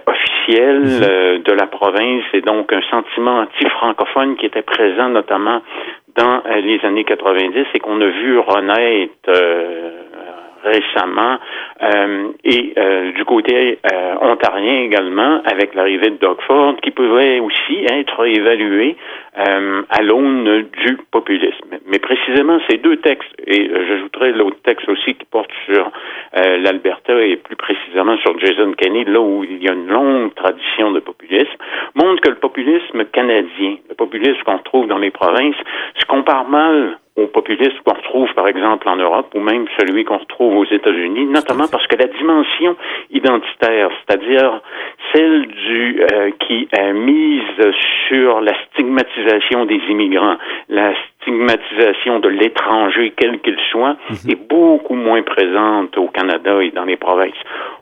officiel 0.05 0.79
mhm. 0.79 1.43
de 1.43 1.51
la 1.53 1.67
province 1.67 2.23
et 2.33 2.41
donc 2.41 2.71
un 2.71 2.81
sentiment 2.89 3.39
anti-francophone 3.39 4.35
qui 4.35 4.45
était 4.45 4.61
présent 4.61 5.09
notamment 5.09 5.61
dans 6.15 6.43
les 6.63 6.79
années 6.83 7.03
90 7.03 7.65
et 7.73 7.79
qu'on 7.79 7.99
a 8.01 8.07
vu 8.07 8.39
renaître 8.39 9.11
euh, 9.27 10.05
récemment 10.65 11.37
euh, 11.81 12.27
et 12.43 12.73
du 13.15 13.25
côté 13.25 13.79
ontarien 14.21 14.81
également 14.81 15.41
avec 15.45 15.73
l'arrivée 15.75 16.09
de 16.09 16.17
Doug 16.17 16.37
Ford 16.47 16.75
qui 16.81 16.91
pouvait 16.91 17.39
aussi 17.39 17.85
être 17.85 18.25
évalué 18.25 18.95
à 19.35 20.01
l'aune 20.01 20.65
du 20.83 20.97
populisme. 21.11 21.77
Mais 21.87 21.99
précisément 21.99 22.59
ces 22.69 22.77
deux 22.77 22.97
textes, 22.97 23.29
et 23.45 23.69
j'ajouterai 23.69 24.31
l'autre 24.33 24.57
texte 24.63 24.87
aussi 24.89 25.15
qui 25.15 25.25
porte 25.25 25.49
sur 25.65 25.91
l'Alberta 26.33 27.21
et 27.21 27.35
plus 27.37 27.55
précisément 27.55 28.17
sur 28.17 28.37
Jason 28.39 28.73
Kenney, 28.73 29.05
là 29.05 29.19
où 29.19 29.43
il 29.43 29.63
y 29.63 29.69
a 29.69 29.73
une 29.73 29.87
longue 29.87 30.33
tradition 30.33 30.91
de 30.91 30.99
populisme, 30.99 31.55
montrent 31.95 32.21
que 32.21 32.29
le 32.29 32.35
populisme 32.35 33.05
canadien, 33.11 33.77
le 33.89 33.95
populisme 33.95 34.41
qu'on 34.45 34.57
retrouve 34.57 34.87
dans 34.87 34.97
les 34.97 35.11
provinces, 35.11 35.55
se 35.99 36.05
compare 36.05 36.47
mal 36.47 36.97
au 37.15 37.27
populisme 37.27 37.77
qu'on 37.85 37.93
retrouve, 37.93 38.33
par 38.33 38.47
exemple, 38.47 38.89
en 38.89 38.97
Europe, 38.97 39.33
ou 39.35 39.39
même 39.39 39.65
celui 39.79 40.03
qu'on 40.03 40.17
retrouve 40.17 40.57
aux 40.57 40.65
États-Unis, 40.65 41.25
notamment 41.27 41.67
parce 41.67 41.87
que 41.87 41.95
la 41.95 42.07
dimension 42.07 42.75
identitaire, 43.09 43.89
c'est-à-dire 44.05 44.61
celle 45.13 45.47
du 45.47 46.01
euh, 46.01 46.31
qui 46.39 46.67
mise 46.93 47.73
sur 48.07 48.41
la 48.41 48.53
stigmatisation 48.65 49.65
des 49.65 49.81
immigrants, 49.89 50.37
la 50.69 50.93
stigmatisation 51.21 52.19
de 52.19 52.29
l'étranger, 52.29 53.13
quel 53.15 53.39
qu'il 53.39 53.57
soit, 53.71 53.97
mhm. 54.09 54.31
est 54.31 54.47
beaucoup 54.49 54.95
moins 54.95 55.21
présente 55.23 55.97
au 55.97 56.07
Canada 56.07 56.61
et 56.61 56.71
dans 56.71 56.85
les 56.85 56.97
provinces. 56.97 57.33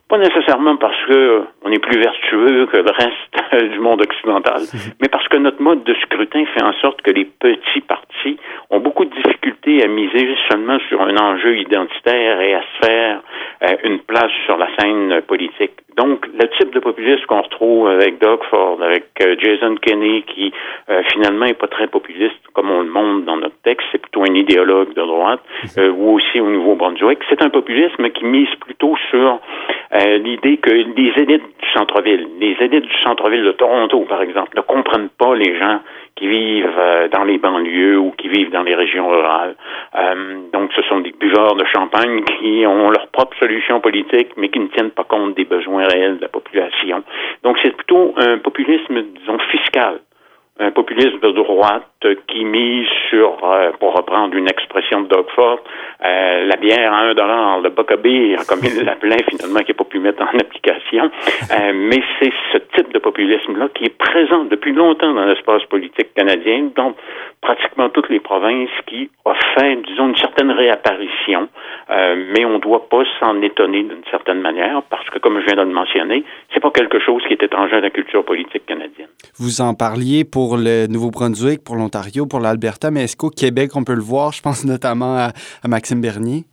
Pas 0.10 0.18
nécessairement 0.18 0.76
parce 0.76 1.02
que 1.08 1.44
on 1.64 1.72
est 1.72 1.80
plus 1.80 2.00
vertueux 2.00 2.68
que 2.68 2.78
le 2.78 2.92
reste 2.92 3.72
du 3.72 3.80
monde 3.80 4.02
occidental, 4.02 4.62
mais 5.02 5.08
parce 5.08 5.28
que 5.28 5.38
notre 5.38 5.62
mode 5.62 5.84
de 5.84 5.94
scrutin 5.96 6.46
fait 6.54 6.64
en 6.64 6.74
sorte 6.74 7.02
que 7.02 7.12
les 7.12 7.26
petits 7.26 7.82
partis 7.82 8.38
ont 8.70 8.80
beaucoup 8.80 9.06
de 9.06 9.14
difficultés 9.16 9.84
à 9.84 9.88
miser 9.88 10.36
seulement 10.50 10.78
sur 10.90 11.02
un 11.02 11.16
enjeu 11.18 11.58
identitaire 11.58 12.42
et 12.42 12.54
à 12.54 12.62
se 12.62 12.86
faire 12.86 13.22
euh, 13.64 13.76
une 13.84 14.00
place 14.00 14.32
sur 14.46 14.58
la 14.58 14.68
scène 14.78 15.22
politique. 15.22 15.72
Donc, 15.98 16.28
le 16.28 16.48
type 16.58 16.74
de 16.74 16.80
populisme 16.80 17.13
qu'on 17.26 17.42
retrouve 17.42 17.88
avec 17.88 18.20
Doug 18.20 18.40
Ford, 18.50 18.78
avec 18.82 19.06
euh, 19.22 19.36
Jason 19.40 19.76
Kenney, 19.76 20.24
qui 20.24 20.54
euh, 20.90 21.02
finalement 21.12 21.46
est 21.46 21.54
pas 21.54 21.68
très 21.68 21.88
populiste 21.88 22.36
comme 22.54 22.70
on 22.70 22.82
le 22.82 22.90
montre 22.90 23.26
dans 23.26 23.38
notre 23.38 23.60
texte, 23.64 23.88
c'est 23.92 24.02
plutôt 24.02 24.24
un 24.24 24.36
idéologue 24.36 24.94
de 24.94 25.02
droite, 25.02 25.42
mhm. 25.78 25.96
ou 25.98 26.16
aussi 26.16 26.40
au 26.40 26.50
Nouveau-Brunswick, 26.50 27.20
c'est 27.30 27.42
un 27.42 27.50
populisme 27.50 28.10
qui 28.10 28.26
mise 28.26 28.54
plutôt 28.60 28.96
sur 29.10 29.40
l'idée 29.96 30.58
que 30.58 30.72
les 30.72 31.14
élites 31.18 31.44
du 31.44 31.70
centre-ville, 31.72 32.28
les 32.40 32.56
élites 32.60 32.86
du 32.86 33.02
centre-ville 33.04 33.44
de 33.44 33.52
Toronto, 33.52 34.00
par 34.10 34.22
exemple, 34.24 34.56
ne 34.56 34.62
comprennent 34.62 35.10
pas 35.10 35.36
les 35.36 35.58
gens 35.58 35.80
qui 36.16 36.28
vivent 36.28 36.78
euh, 36.78 37.08
dans 37.10 37.24
les 37.24 37.38
banlieues 37.38 37.98
ou 37.98 38.12
qui 38.12 38.28
vivent 38.28 38.52
dans 38.52 38.64
les 38.64 38.76
régions 38.76 39.10
rurales. 39.10 39.56
Euh, 39.96 40.38
donc, 40.52 40.72
ce 40.76 40.82
sont 40.84 41.00
des 41.00 41.12
buveurs 41.12 41.56
de 41.56 41.66
champagne 41.66 42.24
qui 42.24 42.66
ont 42.68 42.90
leur 42.90 43.08
propre 43.08 43.36
solution 43.38 43.80
politique, 43.80 44.30
mais 44.38 44.50
qui 44.50 44.60
ne 44.60 44.68
tiennent 44.68 44.92
pas 44.92 45.04
compte 45.04 45.36
des 45.36 45.46
besoins 45.46 45.88
réels 45.88 46.18
de 46.18 46.22
la 46.22 46.28
population. 46.28 47.03
Donc, 47.44 47.58
c'est 47.62 47.76
plutôt 47.76 48.14
un 48.18 48.38
populisme, 48.38 49.02
disons, 49.20 49.40
fiscal 49.52 50.00
un 50.60 50.72
populisme 50.72 51.20
de 51.20 51.32
droite 51.32 52.06
qui 52.28 52.46
mise 52.46 52.88
sur, 53.10 53.38
euh, 53.44 53.72
pour 53.80 53.96
reprendre 53.96 54.36
une 54.36 54.48
expression 54.48 55.02
de 55.02 55.08
Doug 55.08 55.26
Ford, 55.36 55.60
euh, 56.06 56.46
la 56.46 56.56
bière 56.58 56.94
à 56.94 56.98
un 56.98 57.14
dollar, 57.16 57.60
le 57.60 57.70
bocabir, 57.70 58.46
comme 58.48 58.60
il 58.64 58.82
l'appelait 58.86 59.24
finalement, 59.28 59.62
qui 59.62 59.72
n'a 59.72 59.78
pas 59.78 59.84
pu 59.84 60.00
mettre 60.00 60.22
en 60.22 60.38
application. 60.38 61.10
Euh, 61.52 61.72
mais 61.74 62.04
c'est 62.20 62.32
ce 62.52 62.58
type 62.76 62.94
de 62.94 63.00
populisme-là 63.00 63.70
qui 63.74 63.86
est 63.86 63.98
présent 63.98 64.46
depuis 64.46 64.74
longtemps 64.74 65.14
dans 65.14 65.26
l'espace 65.26 65.64
politique 65.66 66.14
canadien, 66.14 66.70
dans 66.76 66.94
pratiquement 67.42 67.90
toutes 67.90 68.10
les 68.10 68.20
provinces, 68.20 68.70
qui 68.86 69.10
a 69.26 69.34
fait, 69.56 69.76
disons, 69.88 70.10
une 70.10 70.18
certaine 70.18 70.52
réapparition. 70.52 71.50
Mais 71.90 72.46
on 72.46 72.54
ne 72.54 72.60
doit 72.60 72.90
pas 72.90 73.04
s'en 73.20 73.42
étonner 73.42 73.84
d'une 73.84 74.04
certaine 74.10 74.42
manière, 74.42 74.84
parce 74.84 75.10
que, 75.10 75.20
comme 75.20 75.40
je 75.40 75.46
viens 75.46 75.56
de 75.56 75.68
le 75.68 75.74
mentionner, 75.74 76.24
c'est 76.54 76.60
pas 76.60 76.72
quelque 76.72 77.00
chose 77.00 77.24
qui 77.28 77.34
est 77.34 77.44
étranger 77.44 77.76
à 77.76 77.82
la 77.82 77.90
culture 77.90 78.24
politique 78.24 78.66
canadienne. 78.66 79.08
Vous 79.38 79.62
en 79.62 79.74
parliez 79.74 80.24
pour 80.24 80.44
pour 80.44 80.58
le 80.58 80.88
Nouveau-Brunswick, 80.88 81.64
pour 81.64 81.78
l'Ontario, 81.78 82.26
pour 82.26 82.42
l'Alberta, 82.42 82.92
mais 82.92 83.06
est-ce 83.06 83.16
qu'au 83.16 83.30
Québec, 83.30 83.72
on 83.76 83.86
peut 83.86 83.96
le 83.96 84.02
voir? 84.02 84.34
Je 84.34 84.42
pense 84.42 84.66
notamment 84.66 85.16
à, 85.16 85.32
Maxime 85.66 86.02
Bernier. 86.02 86.44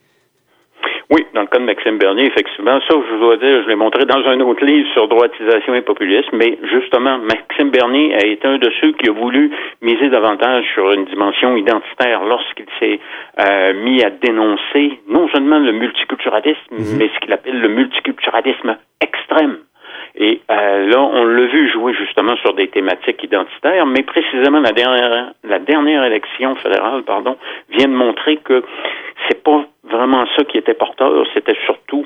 Oui, 1.11 1.26
dans 1.35 1.40
le 1.40 1.49
cas 1.49 1.59
de 1.59 1.64
Maxime 1.64 1.99
Bernier, 1.99 2.26
effectivement, 2.26 2.79
ça, 2.88 2.95
je 2.95 3.17
dois 3.19 3.37
dire, 3.37 3.64
je 3.64 3.69
l'ai 3.69 3.75
montré 3.75 4.05
dans 4.05 4.25
un 4.29 4.38
autre 4.40 4.64
livre 4.64 4.88
sur 4.93 5.09
droitisation 5.09 5.75
et 5.75 5.83
populisme, 5.83 6.37
mais 6.37 6.57
justement, 6.71 7.19
Maxime 7.19 7.71
Bernier 7.71 8.14
a 8.14 8.25
été 8.25 8.47
un 8.47 8.59
de 8.59 8.71
ceux 8.81 8.93
qui 8.93 9.11
a 9.11 9.12
voulu 9.12 9.50
miser 9.83 10.09
davantage 10.09 10.64
sur 10.73 10.93
une 10.93 11.07
dimension 11.07 11.57
identitaire 11.57 12.25
lorsqu'il 12.25 12.67
s'est 12.79 13.00
euh, 13.40 13.75
mis 13.83 14.05
à 14.05 14.11
dénoncer 14.11 15.00
non 15.09 15.29
seulement 15.31 15.59
le 15.59 15.73
multiculturalisme, 15.73 16.75
mhm. 16.79 16.99
mais 16.99 17.11
ce 17.12 17.19
qu'il 17.21 17.33
appelle 17.33 17.61
le 17.61 17.69
multiculturalisme 17.69 18.76
extrême. 19.00 19.59
Et 20.23 20.43
euh, 20.50 20.87
là, 20.87 21.00
on 21.00 21.25
l'a 21.25 21.47
vu 21.47 21.71
jouer 21.71 21.95
justement 21.95 22.37
sur 22.37 22.53
des 22.53 22.69
thématiques 22.69 23.25
identitaires, 23.25 23.87
mais 23.87 24.03
précisément 24.03 24.61
la 24.61 24.73
dernière, 24.73 25.33
la 25.45 25.59
dernière 25.59 26.05
élection 26.05 26.55
fédérale, 26.57 27.05
pardon, 27.05 27.39
vient 27.71 27.89
de 27.89 27.95
montrer 27.95 28.37
que 28.37 28.62
c'est 29.27 29.43
pas 29.43 29.65
vraiment 29.83 30.27
ça 30.37 30.45
qui 30.45 30.59
était 30.59 30.75
porteur, 30.75 31.27
c'était 31.33 31.57
surtout 31.65 32.05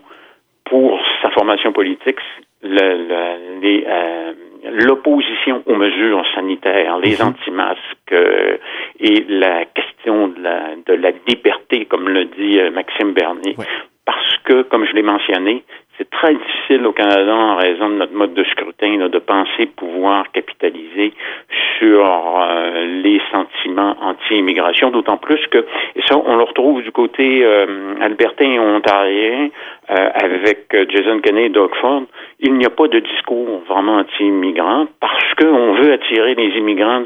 pour 0.64 1.00
sa 1.22 1.30
formation 1.30 1.72
politique 1.72 2.20
euh, 2.64 4.32
l'opposition 4.70 5.62
aux 5.66 5.74
mesures 5.74 6.24
sanitaires, 6.36 6.98
les 6.98 7.16
mhm. 7.16 7.28
anti-masques 7.28 8.12
euh, 8.12 8.58
et 9.00 9.24
la 9.28 9.64
question 9.64 10.28
de 10.28 10.40
la, 10.40 10.76
de 10.86 10.94
la 10.94 11.10
liberté, 11.26 11.84
comme 11.86 12.08
le 12.08 12.26
dit 12.26 12.60
Maxime 12.72 13.12
Bernier. 13.12 13.56
Parce 14.06 14.36
que, 14.44 14.62
comme 14.62 14.86
je 14.86 14.92
l'ai 14.92 15.02
mentionné, 15.02 15.64
très 16.24 16.34
difficile 16.34 16.86
au 16.86 16.92
Canada, 16.92 17.34
en 17.34 17.56
raison 17.56 17.90
de 17.90 17.96
notre 17.96 18.14
mode 18.14 18.32
de 18.32 18.44
scrutin, 18.44 19.08
de 19.08 19.18
penser 19.18 19.66
pouvoir 19.76 20.32
capitaliser 20.32 21.12
sur 21.78 22.02
euh, 22.02 23.02
les 23.02 23.20
sentiments 23.30 23.94
anti-immigration, 24.00 24.90
d'autant 24.90 25.18
plus 25.18 25.46
que, 25.48 25.58
et 25.58 26.02
ça, 26.08 26.16
on 26.16 26.36
le 26.36 26.44
retrouve 26.44 26.82
du 26.82 26.92
côté 26.92 27.44
euh, 27.44 27.94
albertain 28.00 28.52
et 28.52 28.58
ontarien, 28.58 29.50
euh, 29.90 30.08
avec 30.14 30.74
Jason 30.88 31.20
Kenney 31.20 31.46
et 31.46 31.48
Doug 31.50 31.74
Ford, 31.78 32.04
il 32.40 32.54
n'y 32.54 32.64
a 32.64 32.70
pas 32.70 32.88
de 32.88 33.00
discours 33.00 33.62
vraiment 33.68 33.98
anti-immigrants 33.98 34.86
parce 35.00 35.34
qu'on 35.34 35.74
veut 35.74 35.92
attirer 35.92 36.34
les 36.36 36.56
immigrants 36.56 37.04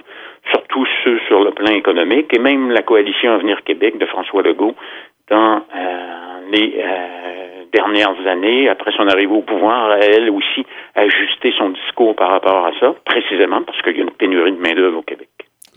surtout 0.51 0.87
ceux 1.05 1.19
sur 1.27 1.43
le 1.43 1.51
plan 1.51 1.73
économique, 1.73 2.35
et 2.35 2.39
même 2.39 2.71
la 2.71 2.83
coalition 2.83 3.33
Avenir 3.33 3.63
Québec 3.65 3.99
de 3.99 4.07
François 4.07 4.43
Legault, 4.43 4.75
dans 5.31 5.63
les 6.51 6.83
dernières 7.73 8.27
années, 8.27 8.69
après 8.69 8.93
son 8.93 9.07
arrivée 9.09 9.35
au 9.35 9.43
pouvoir, 9.43 9.93
elle 10.01 10.31
aussi 10.31 10.65
ajusté 10.95 11.53
son 11.57 11.71
discours 11.71 12.17
par 12.17 12.31
rapport 12.31 12.67
à 12.67 12.73
ça, 12.81 12.95
précisément 13.05 13.63
parce 13.63 13.81
qu'il 13.83 13.97
y 13.97 14.01
a 14.01 14.03
une 14.03 14.11
pénurie 14.11 14.53
de 14.53 14.61
main-d'œuvre 14.61 14.99
au 14.99 15.03
Québec. 15.03 15.28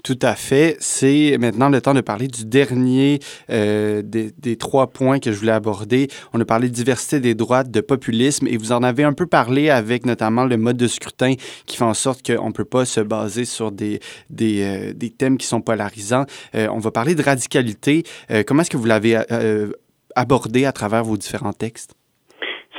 Tout 0.04 0.18
à 0.24 0.34
fait. 0.34 0.78
C'est 0.80 1.38
maintenant 1.40 1.70
le 1.70 1.80
temps 1.80 1.94
de 1.94 2.02
parler 2.02 2.28
du 2.28 2.46
dernier 2.46 3.20
euh, 3.52 4.02
des, 4.04 4.58
trois 4.58 4.88
points 4.88 5.20
que 5.20 5.32
je 5.32 5.38
voulais 5.38 5.52
aborder. 5.52 6.08
On 6.34 6.42
a 6.42 6.46
parlé 6.46 6.70
de 6.70 6.74
diversité 6.74 7.20
des 7.20 7.36
droites, 7.36 7.70
de 7.70 7.82
populisme, 7.82 8.48
et 8.48 8.58
vous 8.58 8.72
en 8.72 8.82
avez 8.82 9.04
un 9.04 9.14
peu 9.14 9.28
parlé 9.28 9.70
avec 9.70 10.06
notamment 10.06 10.46
le 10.46 10.58
mode 10.58 10.78
de 10.78 10.88
scrutin 10.88 11.34
qui 11.68 11.78
fait 11.78 11.84
en 11.84 11.94
sorte 11.94 12.26
qu'on 12.26 12.48
ne 12.48 12.54
peut 12.54 12.66
pas 12.66 12.86
se 12.86 13.02
baser 13.02 13.46
sur 13.46 13.72
des, 13.72 14.00
des, 14.30 14.64
euh, 14.64 14.94
des 14.96 15.12
thèmes 15.12 15.38
qui 15.38 15.46
sont 15.46 15.62
polarisants. 15.62 16.26
Euh, 16.56 16.68
on 16.72 16.80
va 16.80 16.90
parler 16.90 17.14
de 17.14 17.22
radicalité. 17.22 18.04
comment 18.48 18.62
est-ce 18.62 18.72
que 18.72 18.78
vous 18.78 18.86
l'avez 18.86 19.18
abordé 20.16 20.66
à 20.66 20.72
travers 20.72 21.04
vos 21.04 21.18
différents 21.18 21.54
textes? 21.54 21.94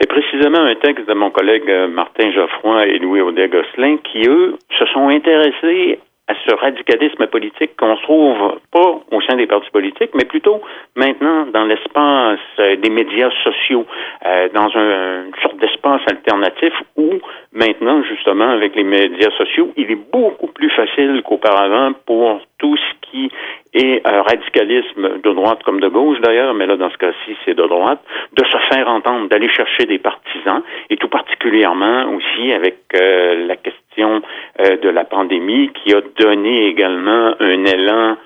C'est 0.00 0.08
précisément 0.08 0.64
un 0.64 0.74
texte 0.76 1.06
de 1.06 1.14
mon 1.14 1.30
collègue 1.30 1.70
Martin 1.90 2.32
Geoffroy 2.32 2.86
et 2.86 2.98
Louis 2.98 3.20
Audet-Gosselin 3.20 3.98
qui, 3.98 4.26
eux, 4.26 4.56
se 4.78 4.86
sont 4.86 5.08
intéressés 5.08 6.00
à 6.28 6.34
ce 6.46 6.54
radicalisme 6.54 7.26
politique 7.26 7.76
qu'on 7.76 7.96
trouve 7.96 8.60
pas 8.70 9.00
au 9.10 9.20
sein 9.22 9.36
des 9.36 9.46
partis 9.46 9.70
politiques, 9.70 10.10
mais 10.14 10.24
plutôt 10.24 10.60
maintenant 10.94 11.46
dans 11.46 11.64
l'espace 11.64 12.38
euh, 12.60 12.76
des 12.76 12.90
médias 12.90 13.30
sociaux, 13.42 13.84
euh, 14.24 14.48
dans 14.54 14.68
un, 14.76 15.26
une 15.26 15.42
sorte 15.42 15.56
d'espace 15.58 16.02
alternatif 16.06 16.72
où 16.96 17.18
maintenant, 17.52 18.02
justement, 18.04 18.50
avec 18.50 18.76
les 18.76 18.84
médias 18.84 19.30
sociaux, 19.36 19.72
il 19.76 19.90
est 19.90 20.10
beaucoup 20.12 20.46
plus 20.46 20.70
facile 20.70 21.22
qu'auparavant 21.24 21.92
pour 22.06 22.40
tout 22.62 22.76
ce 22.76 23.10
qui 23.10 23.30
est 23.74 24.06
euh, 24.06 24.22
radicalisme 24.22 25.20
de 25.22 25.32
droite 25.32 25.62
comme 25.64 25.80
de 25.80 25.88
gauche 25.88 26.18
d'ailleurs, 26.20 26.54
mais 26.54 26.66
là 26.66 26.76
dans 26.76 26.90
ce 26.90 26.96
cas-ci 26.96 27.36
c'est 27.44 27.54
de 27.54 27.66
droite, 27.66 28.00
de 28.32 28.44
se 28.44 28.56
faire 28.72 28.88
entendre, 28.88 29.28
d'aller 29.28 29.50
chercher 29.50 29.84
des 29.84 29.98
partisans, 29.98 30.62
et 30.88 30.96
tout 30.96 31.08
particulièrement 31.08 32.06
aussi 32.14 32.52
avec 32.52 32.76
la 32.92 33.56
question 33.56 34.22
de 34.58 34.88
la 34.88 35.04
pandémie 35.04 35.70
qui 35.74 35.94
a 35.94 36.00
donné 36.18 36.66
également 36.66 37.34
un 37.40 37.64
élan 37.64 38.16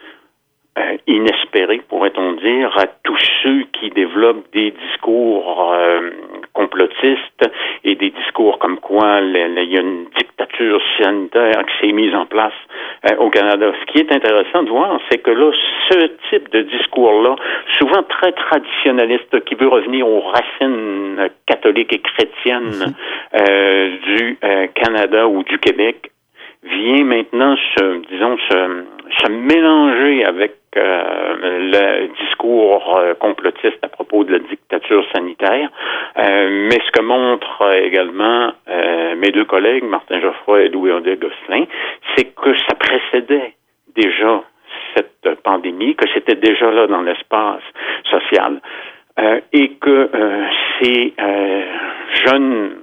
euh, 0.78 0.98
inespéré, 1.06 1.80
pourrait-on 1.88 2.32
dire, 2.32 2.76
à 2.76 2.86
tous 3.02 3.16
ceux 3.42 3.62
qui 3.72 3.88
développent 3.88 4.44
des 4.52 4.72
discours 4.72 5.72
euh, 5.72 6.10
complotistes 6.52 7.50
et 7.82 7.94
des 7.94 8.10
discours 8.10 8.58
comme 8.58 8.78
quoi 8.78 9.20
il 9.22 9.70
y 9.70 9.78
a 9.78 9.80
une 9.80 10.04
dictature 10.04 10.35
sanitaire 11.00 11.64
qui 11.66 11.86
s'est 11.86 11.92
mise 11.92 12.14
en 12.14 12.26
place 12.26 12.52
euh, 13.10 13.16
au 13.16 13.30
Canada. 13.30 13.72
Ce 13.80 13.92
qui 13.92 13.98
est 13.98 14.12
intéressant 14.12 14.62
de 14.62 14.70
voir, 14.70 14.98
c'est 15.10 15.18
que 15.18 15.30
là, 15.30 15.50
ce 15.90 16.06
type 16.30 16.50
de 16.52 16.62
discours-là, 16.62 17.36
souvent 17.78 18.02
très 18.02 18.32
traditionnaliste, 18.32 19.44
qui 19.44 19.54
veut 19.54 19.68
revenir 19.68 20.06
aux 20.06 20.20
racines 20.20 21.28
catholiques 21.46 21.92
et 21.92 22.00
chrétiennes 22.00 22.94
mhm. 23.32 23.98
du 24.06 24.38
Canada 24.74 25.26
ou 25.28 25.42
du 25.44 25.58
Québec, 25.58 26.10
vient 26.66 27.04
maintenant 27.04 27.56
se, 27.56 27.98
disons, 28.08 28.36
se, 28.38 28.84
se 29.18 29.30
mélanger 29.30 30.24
avec 30.24 30.56
euh, 30.76 31.36
le 31.40 32.08
discours 32.22 32.98
euh, 32.98 33.14
complotiste 33.14 33.78
à 33.82 33.88
propos 33.88 34.24
de 34.24 34.32
la 34.32 34.38
dictature 34.40 35.04
sanitaire. 35.14 35.70
Euh, 36.18 36.66
mais 36.68 36.78
ce 36.84 36.90
que 36.90 37.02
montrent 37.02 37.72
également 37.82 38.52
mes 39.16 39.30
deux 39.30 39.44
collègues, 39.44 39.84
Martin 39.84 40.20
Geoffroy 40.20 40.62
et 40.62 40.68
Louis-André 40.68 41.16
Gosselin, 41.16 41.64
c'est 42.14 42.34
que 42.34 42.54
ça 42.58 42.74
précédait 42.74 43.54
déjà 43.94 44.42
cette 44.94 45.40
pandémie, 45.42 45.94
que 45.94 46.06
c'était 46.12 46.34
déjà 46.34 46.70
là 46.70 46.86
dans 46.86 47.00
l'espace 47.00 47.62
social, 48.10 48.60
et 49.52 49.68
que 49.80 50.10
ces 50.80 51.14
jeunes 52.26 52.76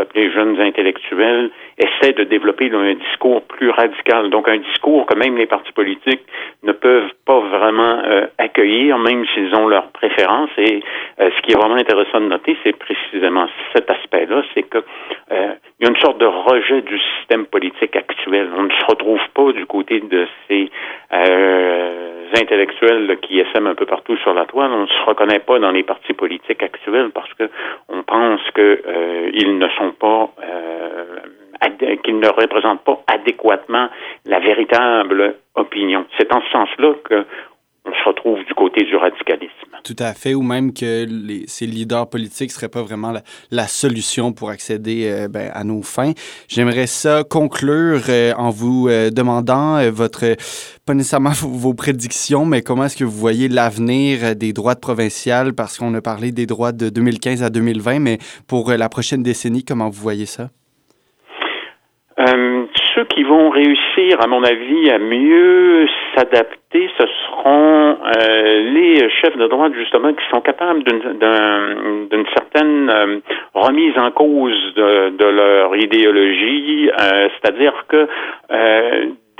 appeler 0.00 0.30
jeunes 0.30 0.60
intellectuels, 0.60 1.50
essaient 1.78 2.12
de 2.12 2.24
développer 2.24 2.70
un 2.72 2.94
discours 2.94 3.42
plus 3.42 3.70
radical. 3.70 4.30
Donc 4.30 4.48
un 4.48 4.58
discours 4.58 5.06
que 5.06 5.16
même 5.16 5.36
les 5.36 5.46
partis 5.46 5.72
politiques 5.72 6.22
ne 6.62 6.72
peuvent 6.72 7.10
pas 7.24 7.40
vraiment 7.40 8.02
euh, 8.04 8.26
accueillir, 8.38 8.98
même 8.98 9.24
s'ils 9.34 9.54
ont 9.54 9.68
leurs 9.68 9.90
préférences. 9.92 10.50
Et 10.58 10.82
euh, 11.20 11.30
ce 11.36 11.42
qui 11.42 11.52
est 11.52 11.56
vraiment 11.56 11.76
intéressant 11.76 12.20
de 12.20 12.26
noter, 12.26 12.56
c'est 12.64 12.76
précisément 12.76 13.46
cet 13.74 13.90
aspect-là, 13.90 14.42
c'est 14.54 14.64
que 14.64 14.78
euh, 14.78 15.52
il 15.78 15.84
y 15.84 15.88
a 15.88 15.90
une 15.90 16.00
sorte 16.00 16.18
de 16.18 16.26
rejet 16.26 16.82
du 16.82 16.98
système 16.98 17.46
politique 17.46 17.96
actuel. 17.96 18.48
On 18.56 18.64
ne 18.64 18.70
se 18.70 18.84
retrouve 18.86 19.20
pas 19.34 19.52
du 19.52 19.64
côté 19.66 20.00
de 20.00 20.26
ces 20.48 20.70
intellectuels 22.36 23.18
qui 23.22 23.40
essaiment 23.40 23.66
un 23.66 23.74
peu 23.74 23.86
partout 23.86 24.16
sur 24.18 24.34
la 24.34 24.44
toile. 24.44 24.70
On 24.72 24.82
ne 24.82 24.86
se 24.86 25.02
reconnaît 25.04 25.40
pas 25.40 25.58
dans 25.58 25.70
les 25.70 25.82
partis 25.82 26.12
politiques 26.12 26.62
actuels 26.62 27.10
parce 27.12 27.32
que 27.34 27.44
pense 28.10 28.40
qu'ils 28.54 29.58
ne 29.58 29.68
sont 29.78 29.92
pas 29.92 30.30
qu'ils 32.04 32.18
ne 32.18 32.28
représentent 32.28 32.84
pas 32.84 33.02
adéquatement 33.06 33.88
la 34.24 34.40
véritable 34.40 35.36
opinion. 35.54 36.04
C'est 36.18 36.32
en 36.34 36.40
ce 36.42 36.50
sens-là 36.50 36.94
que 37.04 37.24
on 37.84 37.92
se 37.92 38.04
retrouve 38.04 38.44
du 38.44 38.54
côté 38.54 38.84
du 38.84 38.96
radicalisme. 38.96 39.49
Tout 39.82 39.96
à 39.98 40.12
fait, 40.14 40.34
ou 40.34 40.42
même 40.42 40.72
que 40.72 41.06
ces 41.46 41.66
leaders 41.66 42.08
politiques 42.08 42.50
ne 42.50 42.54
seraient 42.54 42.68
pas 42.68 42.82
vraiment 42.82 43.14
la, 43.50 43.66
solution 43.66 44.32
pour 44.32 44.50
accéder 44.50 45.08
euh, 45.08 45.28
ben, 45.28 45.50
à 45.54 45.64
nos 45.64 45.82
fins. 45.82 46.12
J'aimerais 46.48 46.86
ça 46.86 47.24
conclure 47.24 48.02
euh, 48.08 48.32
en 48.36 48.50
vous 48.50 48.88
euh, 48.88 49.10
demandant 49.10 49.90
votre, 49.90 50.36
pas 50.84 50.94
nécessairement 50.94 51.32
vos 51.40 51.74
prédictions, 51.74 52.44
mais 52.44 52.62
comment 52.62 52.84
est-ce 52.84 52.96
que 52.96 53.04
vous 53.04 53.18
voyez 53.18 53.48
l'avenir 53.48 54.36
des 54.36 54.52
droites 54.52 54.80
provinciales, 54.80 55.54
parce 55.54 55.78
qu'on 55.78 55.94
a 55.94 56.00
parlé 56.00 56.32
des 56.32 56.46
droits 56.46 56.72
de 56.72 56.88
2015 56.88 57.42
à 57.42 57.50
2020, 57.50 58.00
mais 58.00 58.18
pour 58.46 58.72
la 58.72 58.88
prochaine 58.88 59.22
décennie, 59.22 59.64
comment 59.64 59.88
vous 59.88 60.00
voyez 60.00 60.26
ça? 60.26 60.50
Ceux 63.00 63.06
qui 63.06 63.22
vont 63.22 63.50
réussir, 63.50 64.20
à 64.20 64.26
mon 64.26 64.42
avis, 64.42 64.90
à 64.90 64.98
mieux 64.98 65.86
s'adapter, 66.14 66.88
ce 66.98 67.06
seront 67.06 67.96
euh, 68.04 68.70
les 68.72 69.08
chefs 69.10 69.36
de 69.36 69.46
droite, 69.46 69.72
justement, 69.74 70.12
qui 70.12 70.24
sont 70.30 70.40
capables 70.40 70.82
d'une 70.84 72.26
certaine 72.34 72.90
euh, 72.90 73.18
remise 73.54 73.96
en 73.96 74.10
cause 74.10 74.74
de, 74.74 75.10
de 75.16 75.24
leur 75.24 75.74
idéologie, 75.76 76.90
c'est-à-dire 76.98 77.86
que 77.88 78.06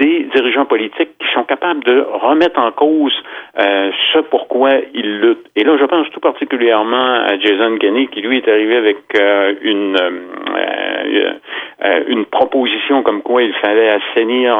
des 0.00 0.26
dirigeants 0.34 0.64
politiques 0.64 1.10
qui 1.18 1.32
sont 1.34 1.44
capables 1.44 1.84
de 1.84 2.00
remettre 2.00 2.58
en 2.58 2.72
cause 2.72 3.12
euh, 3.58 3.90
ce 4.12 4.18
pourquoi 4.20 4.70
ils 4.94 5.20
luttent. 5.20 5.46
Et 5.56 5.62
là, 5.62 5.76
je 5.78 5.84
pense 5.84 6.08
tout 6.10 6.20
particulièrement 6.20 7.14
à 7.14 7.38
Jason 7.38 7.76
Kenney, 7.76 8.06
qui 8.08 8.22
lui 8.22 8.38
est 8.38 8.48
arrivé 8.48 8.76
avec 8.76 8.96
euh, 9.14 9.54
une 9.62 9.96
euh, 9.96 11.34
une 12.08 12.24
proposition 12.26 13.02
comme 13.02 13.22
quoi 13.22 13.42
il 13.42 13.54
fallait 13.54 13.90
assainir 13.90 14.56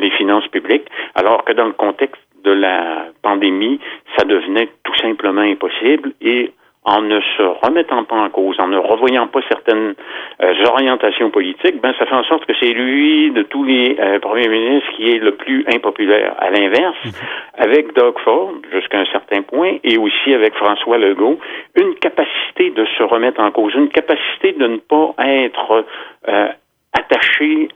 les 0.00 0.10
finances 0.10 0.48
publiques, 0.48 0.86
alors 1.14 1.44
que 1.44 1.52
dans 1.52 1.66
le 1.66 1.72
contexte 1.72 2.22
de 2.42 2.52
la 2.52 3.06
pandémie, 3.22 3.80
ça 4.16 4.24
devenait 4.24 4.68
tout 4.82 4.94
simplement 4.96 5.42
impossible 5.42 6.12
et 6.22 6.52
en 6.84 7.00
ne 7.00 7.20
se 7.20 7.42
remettant 7.64 8.04
pas 8.04 8.16
en 8.16 8.28
cause, 8.28 8.60
en 8.60 8.68
ne 8.68 8.76
revoyant 8.76 9.26
pas 9.26 9.40
certaines 9.48 9.94
euh, 10.42 10.64
orientations 10.66 11.30
politiques, 11.30 11.80
ben 11.80 11.94
ça 11.98 12.04
fait 12.04 12.14
en 12.14 12.24
sorte 12.24 12.44
que 12.44 12.52
c'est 12.60 12.72
lui 12.72 13.30
de 13.30 13.42
tous 13.42 13.64
les 13.64 13.96
euh, 13.98 14.18
premiers 14.20 14.48
ministres 14.48 14.90
qui 14.96 15.10
est 15.10 15.18
le 15.18 15.34
plus 15.34 15.64
impopulaire. 15.74 16.34
À 16.38 16.50
l'inverse, 16.50 16.96
mhm. 17.04 17.12
avec 17.56 17.94
Doug 17.94 18.18
Ford, 18.20 18.52
jusqu'à 18.70 18.98
un 19.00 19.06
certain 19.06 19.40
point, 19.42 19.78
et 19.82 19.96
aussi 19.96 20.34
avec 20.34 20.54
François 20.54 20.98
Legault, 20.98 21.38
une 21.74 21.94
capacité 21.94 22.70
de 22.70 22.84
se 22.98 23.02
remettre 23.02 23.40
en 23.40 23.50
cause, 23.50 23.74
une 23.74 23.88
capacité 23.88 24.52
de 24.52 24.66
ne 24.66 24.76
pas 24.76 25.14
être 25.18 25.86
euh, 26.28 26.48
attaché 26.92 27.68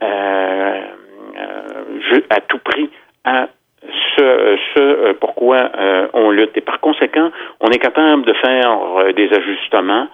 à 2.29 2.41
tout 2.41 2.59
prix 2.59 2.89
à 3.23 3.47
ce, 3.81 4.57
ce 4.75 4.79
euh, 4.79 5.13
pourquoi 5.19 5.71
euh, 5.77 6.07
on 6.13 6.31
lutte. 6.31 6.55
Et 6.55 6.61
par 6.61 6.79
conséquent, 6.79 7.31
on 7.59 7.69
est 7.69 7.79
capable 7.79 8.23
de 8.25 8.33
faire 8.33 8.77
euh, 8.97 9.13
des 9.13 9.29
ajustements. 9.33 10.07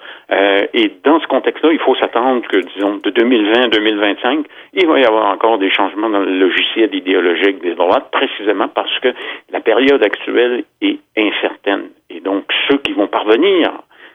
et 0.74 0.92
dans 1.04 1.20
ce 1.20 1.28
contexte-là, 1.28 1.72
il 1.72 1.80
faut 1.80 1.96
s'attendre 1.96 2.42
que, 2.48 2.58
disons, 2.58 2.98
de 2.98 3.10
2020 3.10 3.66
à 3.66 3.68
2025, 3.68 4.46
il 4.74 4.88
va 4.88 5.00
y 5.00 5.06
avoir 5.06 5.32
encore 5.32 5.58
des 5.58 5.70
changements 5.70 6.10
dans 6.10 6.20
le 6.20 6.40
logiciel 6.40 6.94
idéologique 6.94 7.60
des 7.62 7.76
droites, 7.76 8.10
précisément 8.12 8.68
parce 8.68 9.00
que 9.00 9.10
la 9.52 9.60
période 9.60 10.04
actuelle 10.04 10.64
est 10.82 11.00
incertaine. 11.18 11.90
Et 12.10 12.20
donc, 12.22 12.46
ceux 12.70 12.78
qui 12.78 12.94
vont 12.94 13.08
parvenir 13.08 13.72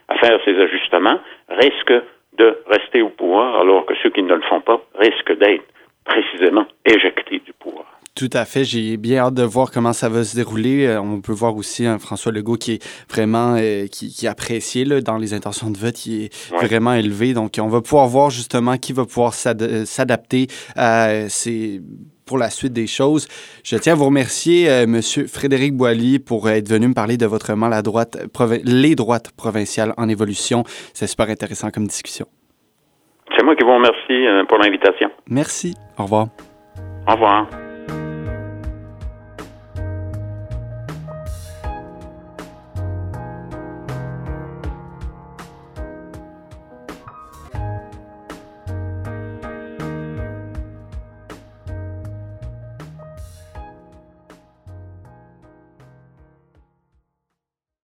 à 0.09 0.17
faire 0.17 0.39
ces 0.45 0.59
ajustements 0.61 1.21
risquent 1.49 2.03
de 2.39 2.59
rester 2.67 3.03
au 3.03 3.11
pouvoir, 3.11 3.61
alors 3.61 3.87
que 3.87 3.95
ceux 4.03 4.11
qui 4.11 4.23
ne 4.23 4.35
le 4.35 4.43
font 4.43 4.61
pas 4.61 4.81
risquent 4.99 5.37
d'être 5.39 5.65
précisément 6.05 6.67
éjectés. 6.85 7.43
Tout 8.17 8.31
à 8.33 8.45
fait. 8.45 8.65
J'ai 8.65 8.97
bien 8.97 9.19
hâte 9.19 9.35
de 9.35 9.43
voir 9.43 9.71
comment 9.71 9.93
ça 9.93 10.09
va 10.09 10.25
se 10.25 10.35
dérouler. 10.35 10.87
Euh, 10.87 11.01
on 11.01 11.21
peut 11.21 11.33
voir 11.33 11.57
aussi 11.57 11.87
un 11.87 11.99
François 11.99 12.33
Legault 12.33 12.57
qui 12.57 12.73
est 12.73 13.09
vraiment 13.09 13.55
euh, 13.57 13.87
qui, 13.87 14.13
qui, 14.13 14.27
est 14.27 14.29
apprécié 14.29 14.85
là, 14.85 15.01
dans 15.01 15.17
les 15.17 15.33
intentions 15.33 15.71
de 15.71 15.79
vote, 15.79 15.95
qui 15.95 16.25
est 16.25 16.55
vraiment 16.55 16.93
élevé. 16.93 17.35
Donc, 17.35 17.53
on 17.61 17.69
va 17.69 17.81
pouvoir 17.81 18.09
voir 18.09 18.31
justement 18.31 18.77
qui 18.79 18.93
va 18.93 19.05
pouvoir 19.05 19.35
s'adapter 19.35 20.49
à 20.77 21.29
ces 21.29 21.81
pour 22.27 22.39
la 22.39 22.51
suite 22.51 22.73
des 22.73 22.87
choses. 22.87 23.27
Je 23.65 23.77
tiens 23.77 23.95
à 23.95 23.97
vous 23.97 24.05
remercier, 24.05 24.71
euh, 24.71 24.87
Monsieur 24.87 25.27
Frédéric 25.27 25.77
Boilly, 25.77 26.21
pour 26.21 26.49
être 26.49 26.69
venu 26.69 26.89
me 26.89 26.95
parler 26.95 27.17
de 27.17 27.27
votre 27.27 27.53
la 27.53 27.83
droite, 27.83 28.19
les 28.65 28.95
droites 28.95 29.33
provinciales 29.37 29.95
en 29.97 30.09
évolution. 30.09 30.63
C'est 30.95 31.09
super 31.09 31.29
intéressant 31.29 31.71
comme 31.71 31.87
discussion. 31.87 32.27
C'est 33.37 33.45
moi 33.45 33.57
qui 33.57 33.65
vous 33.65 33.75
remercie 33.75 34.47
pour 34.49 34.59
l'invitation. 34.59 35.11
Merci. 35.29 35.75
Au 35.99 36.05
revoir. 36.05 36.29
Au 37.09 37.13
revoir. 37.13 37.49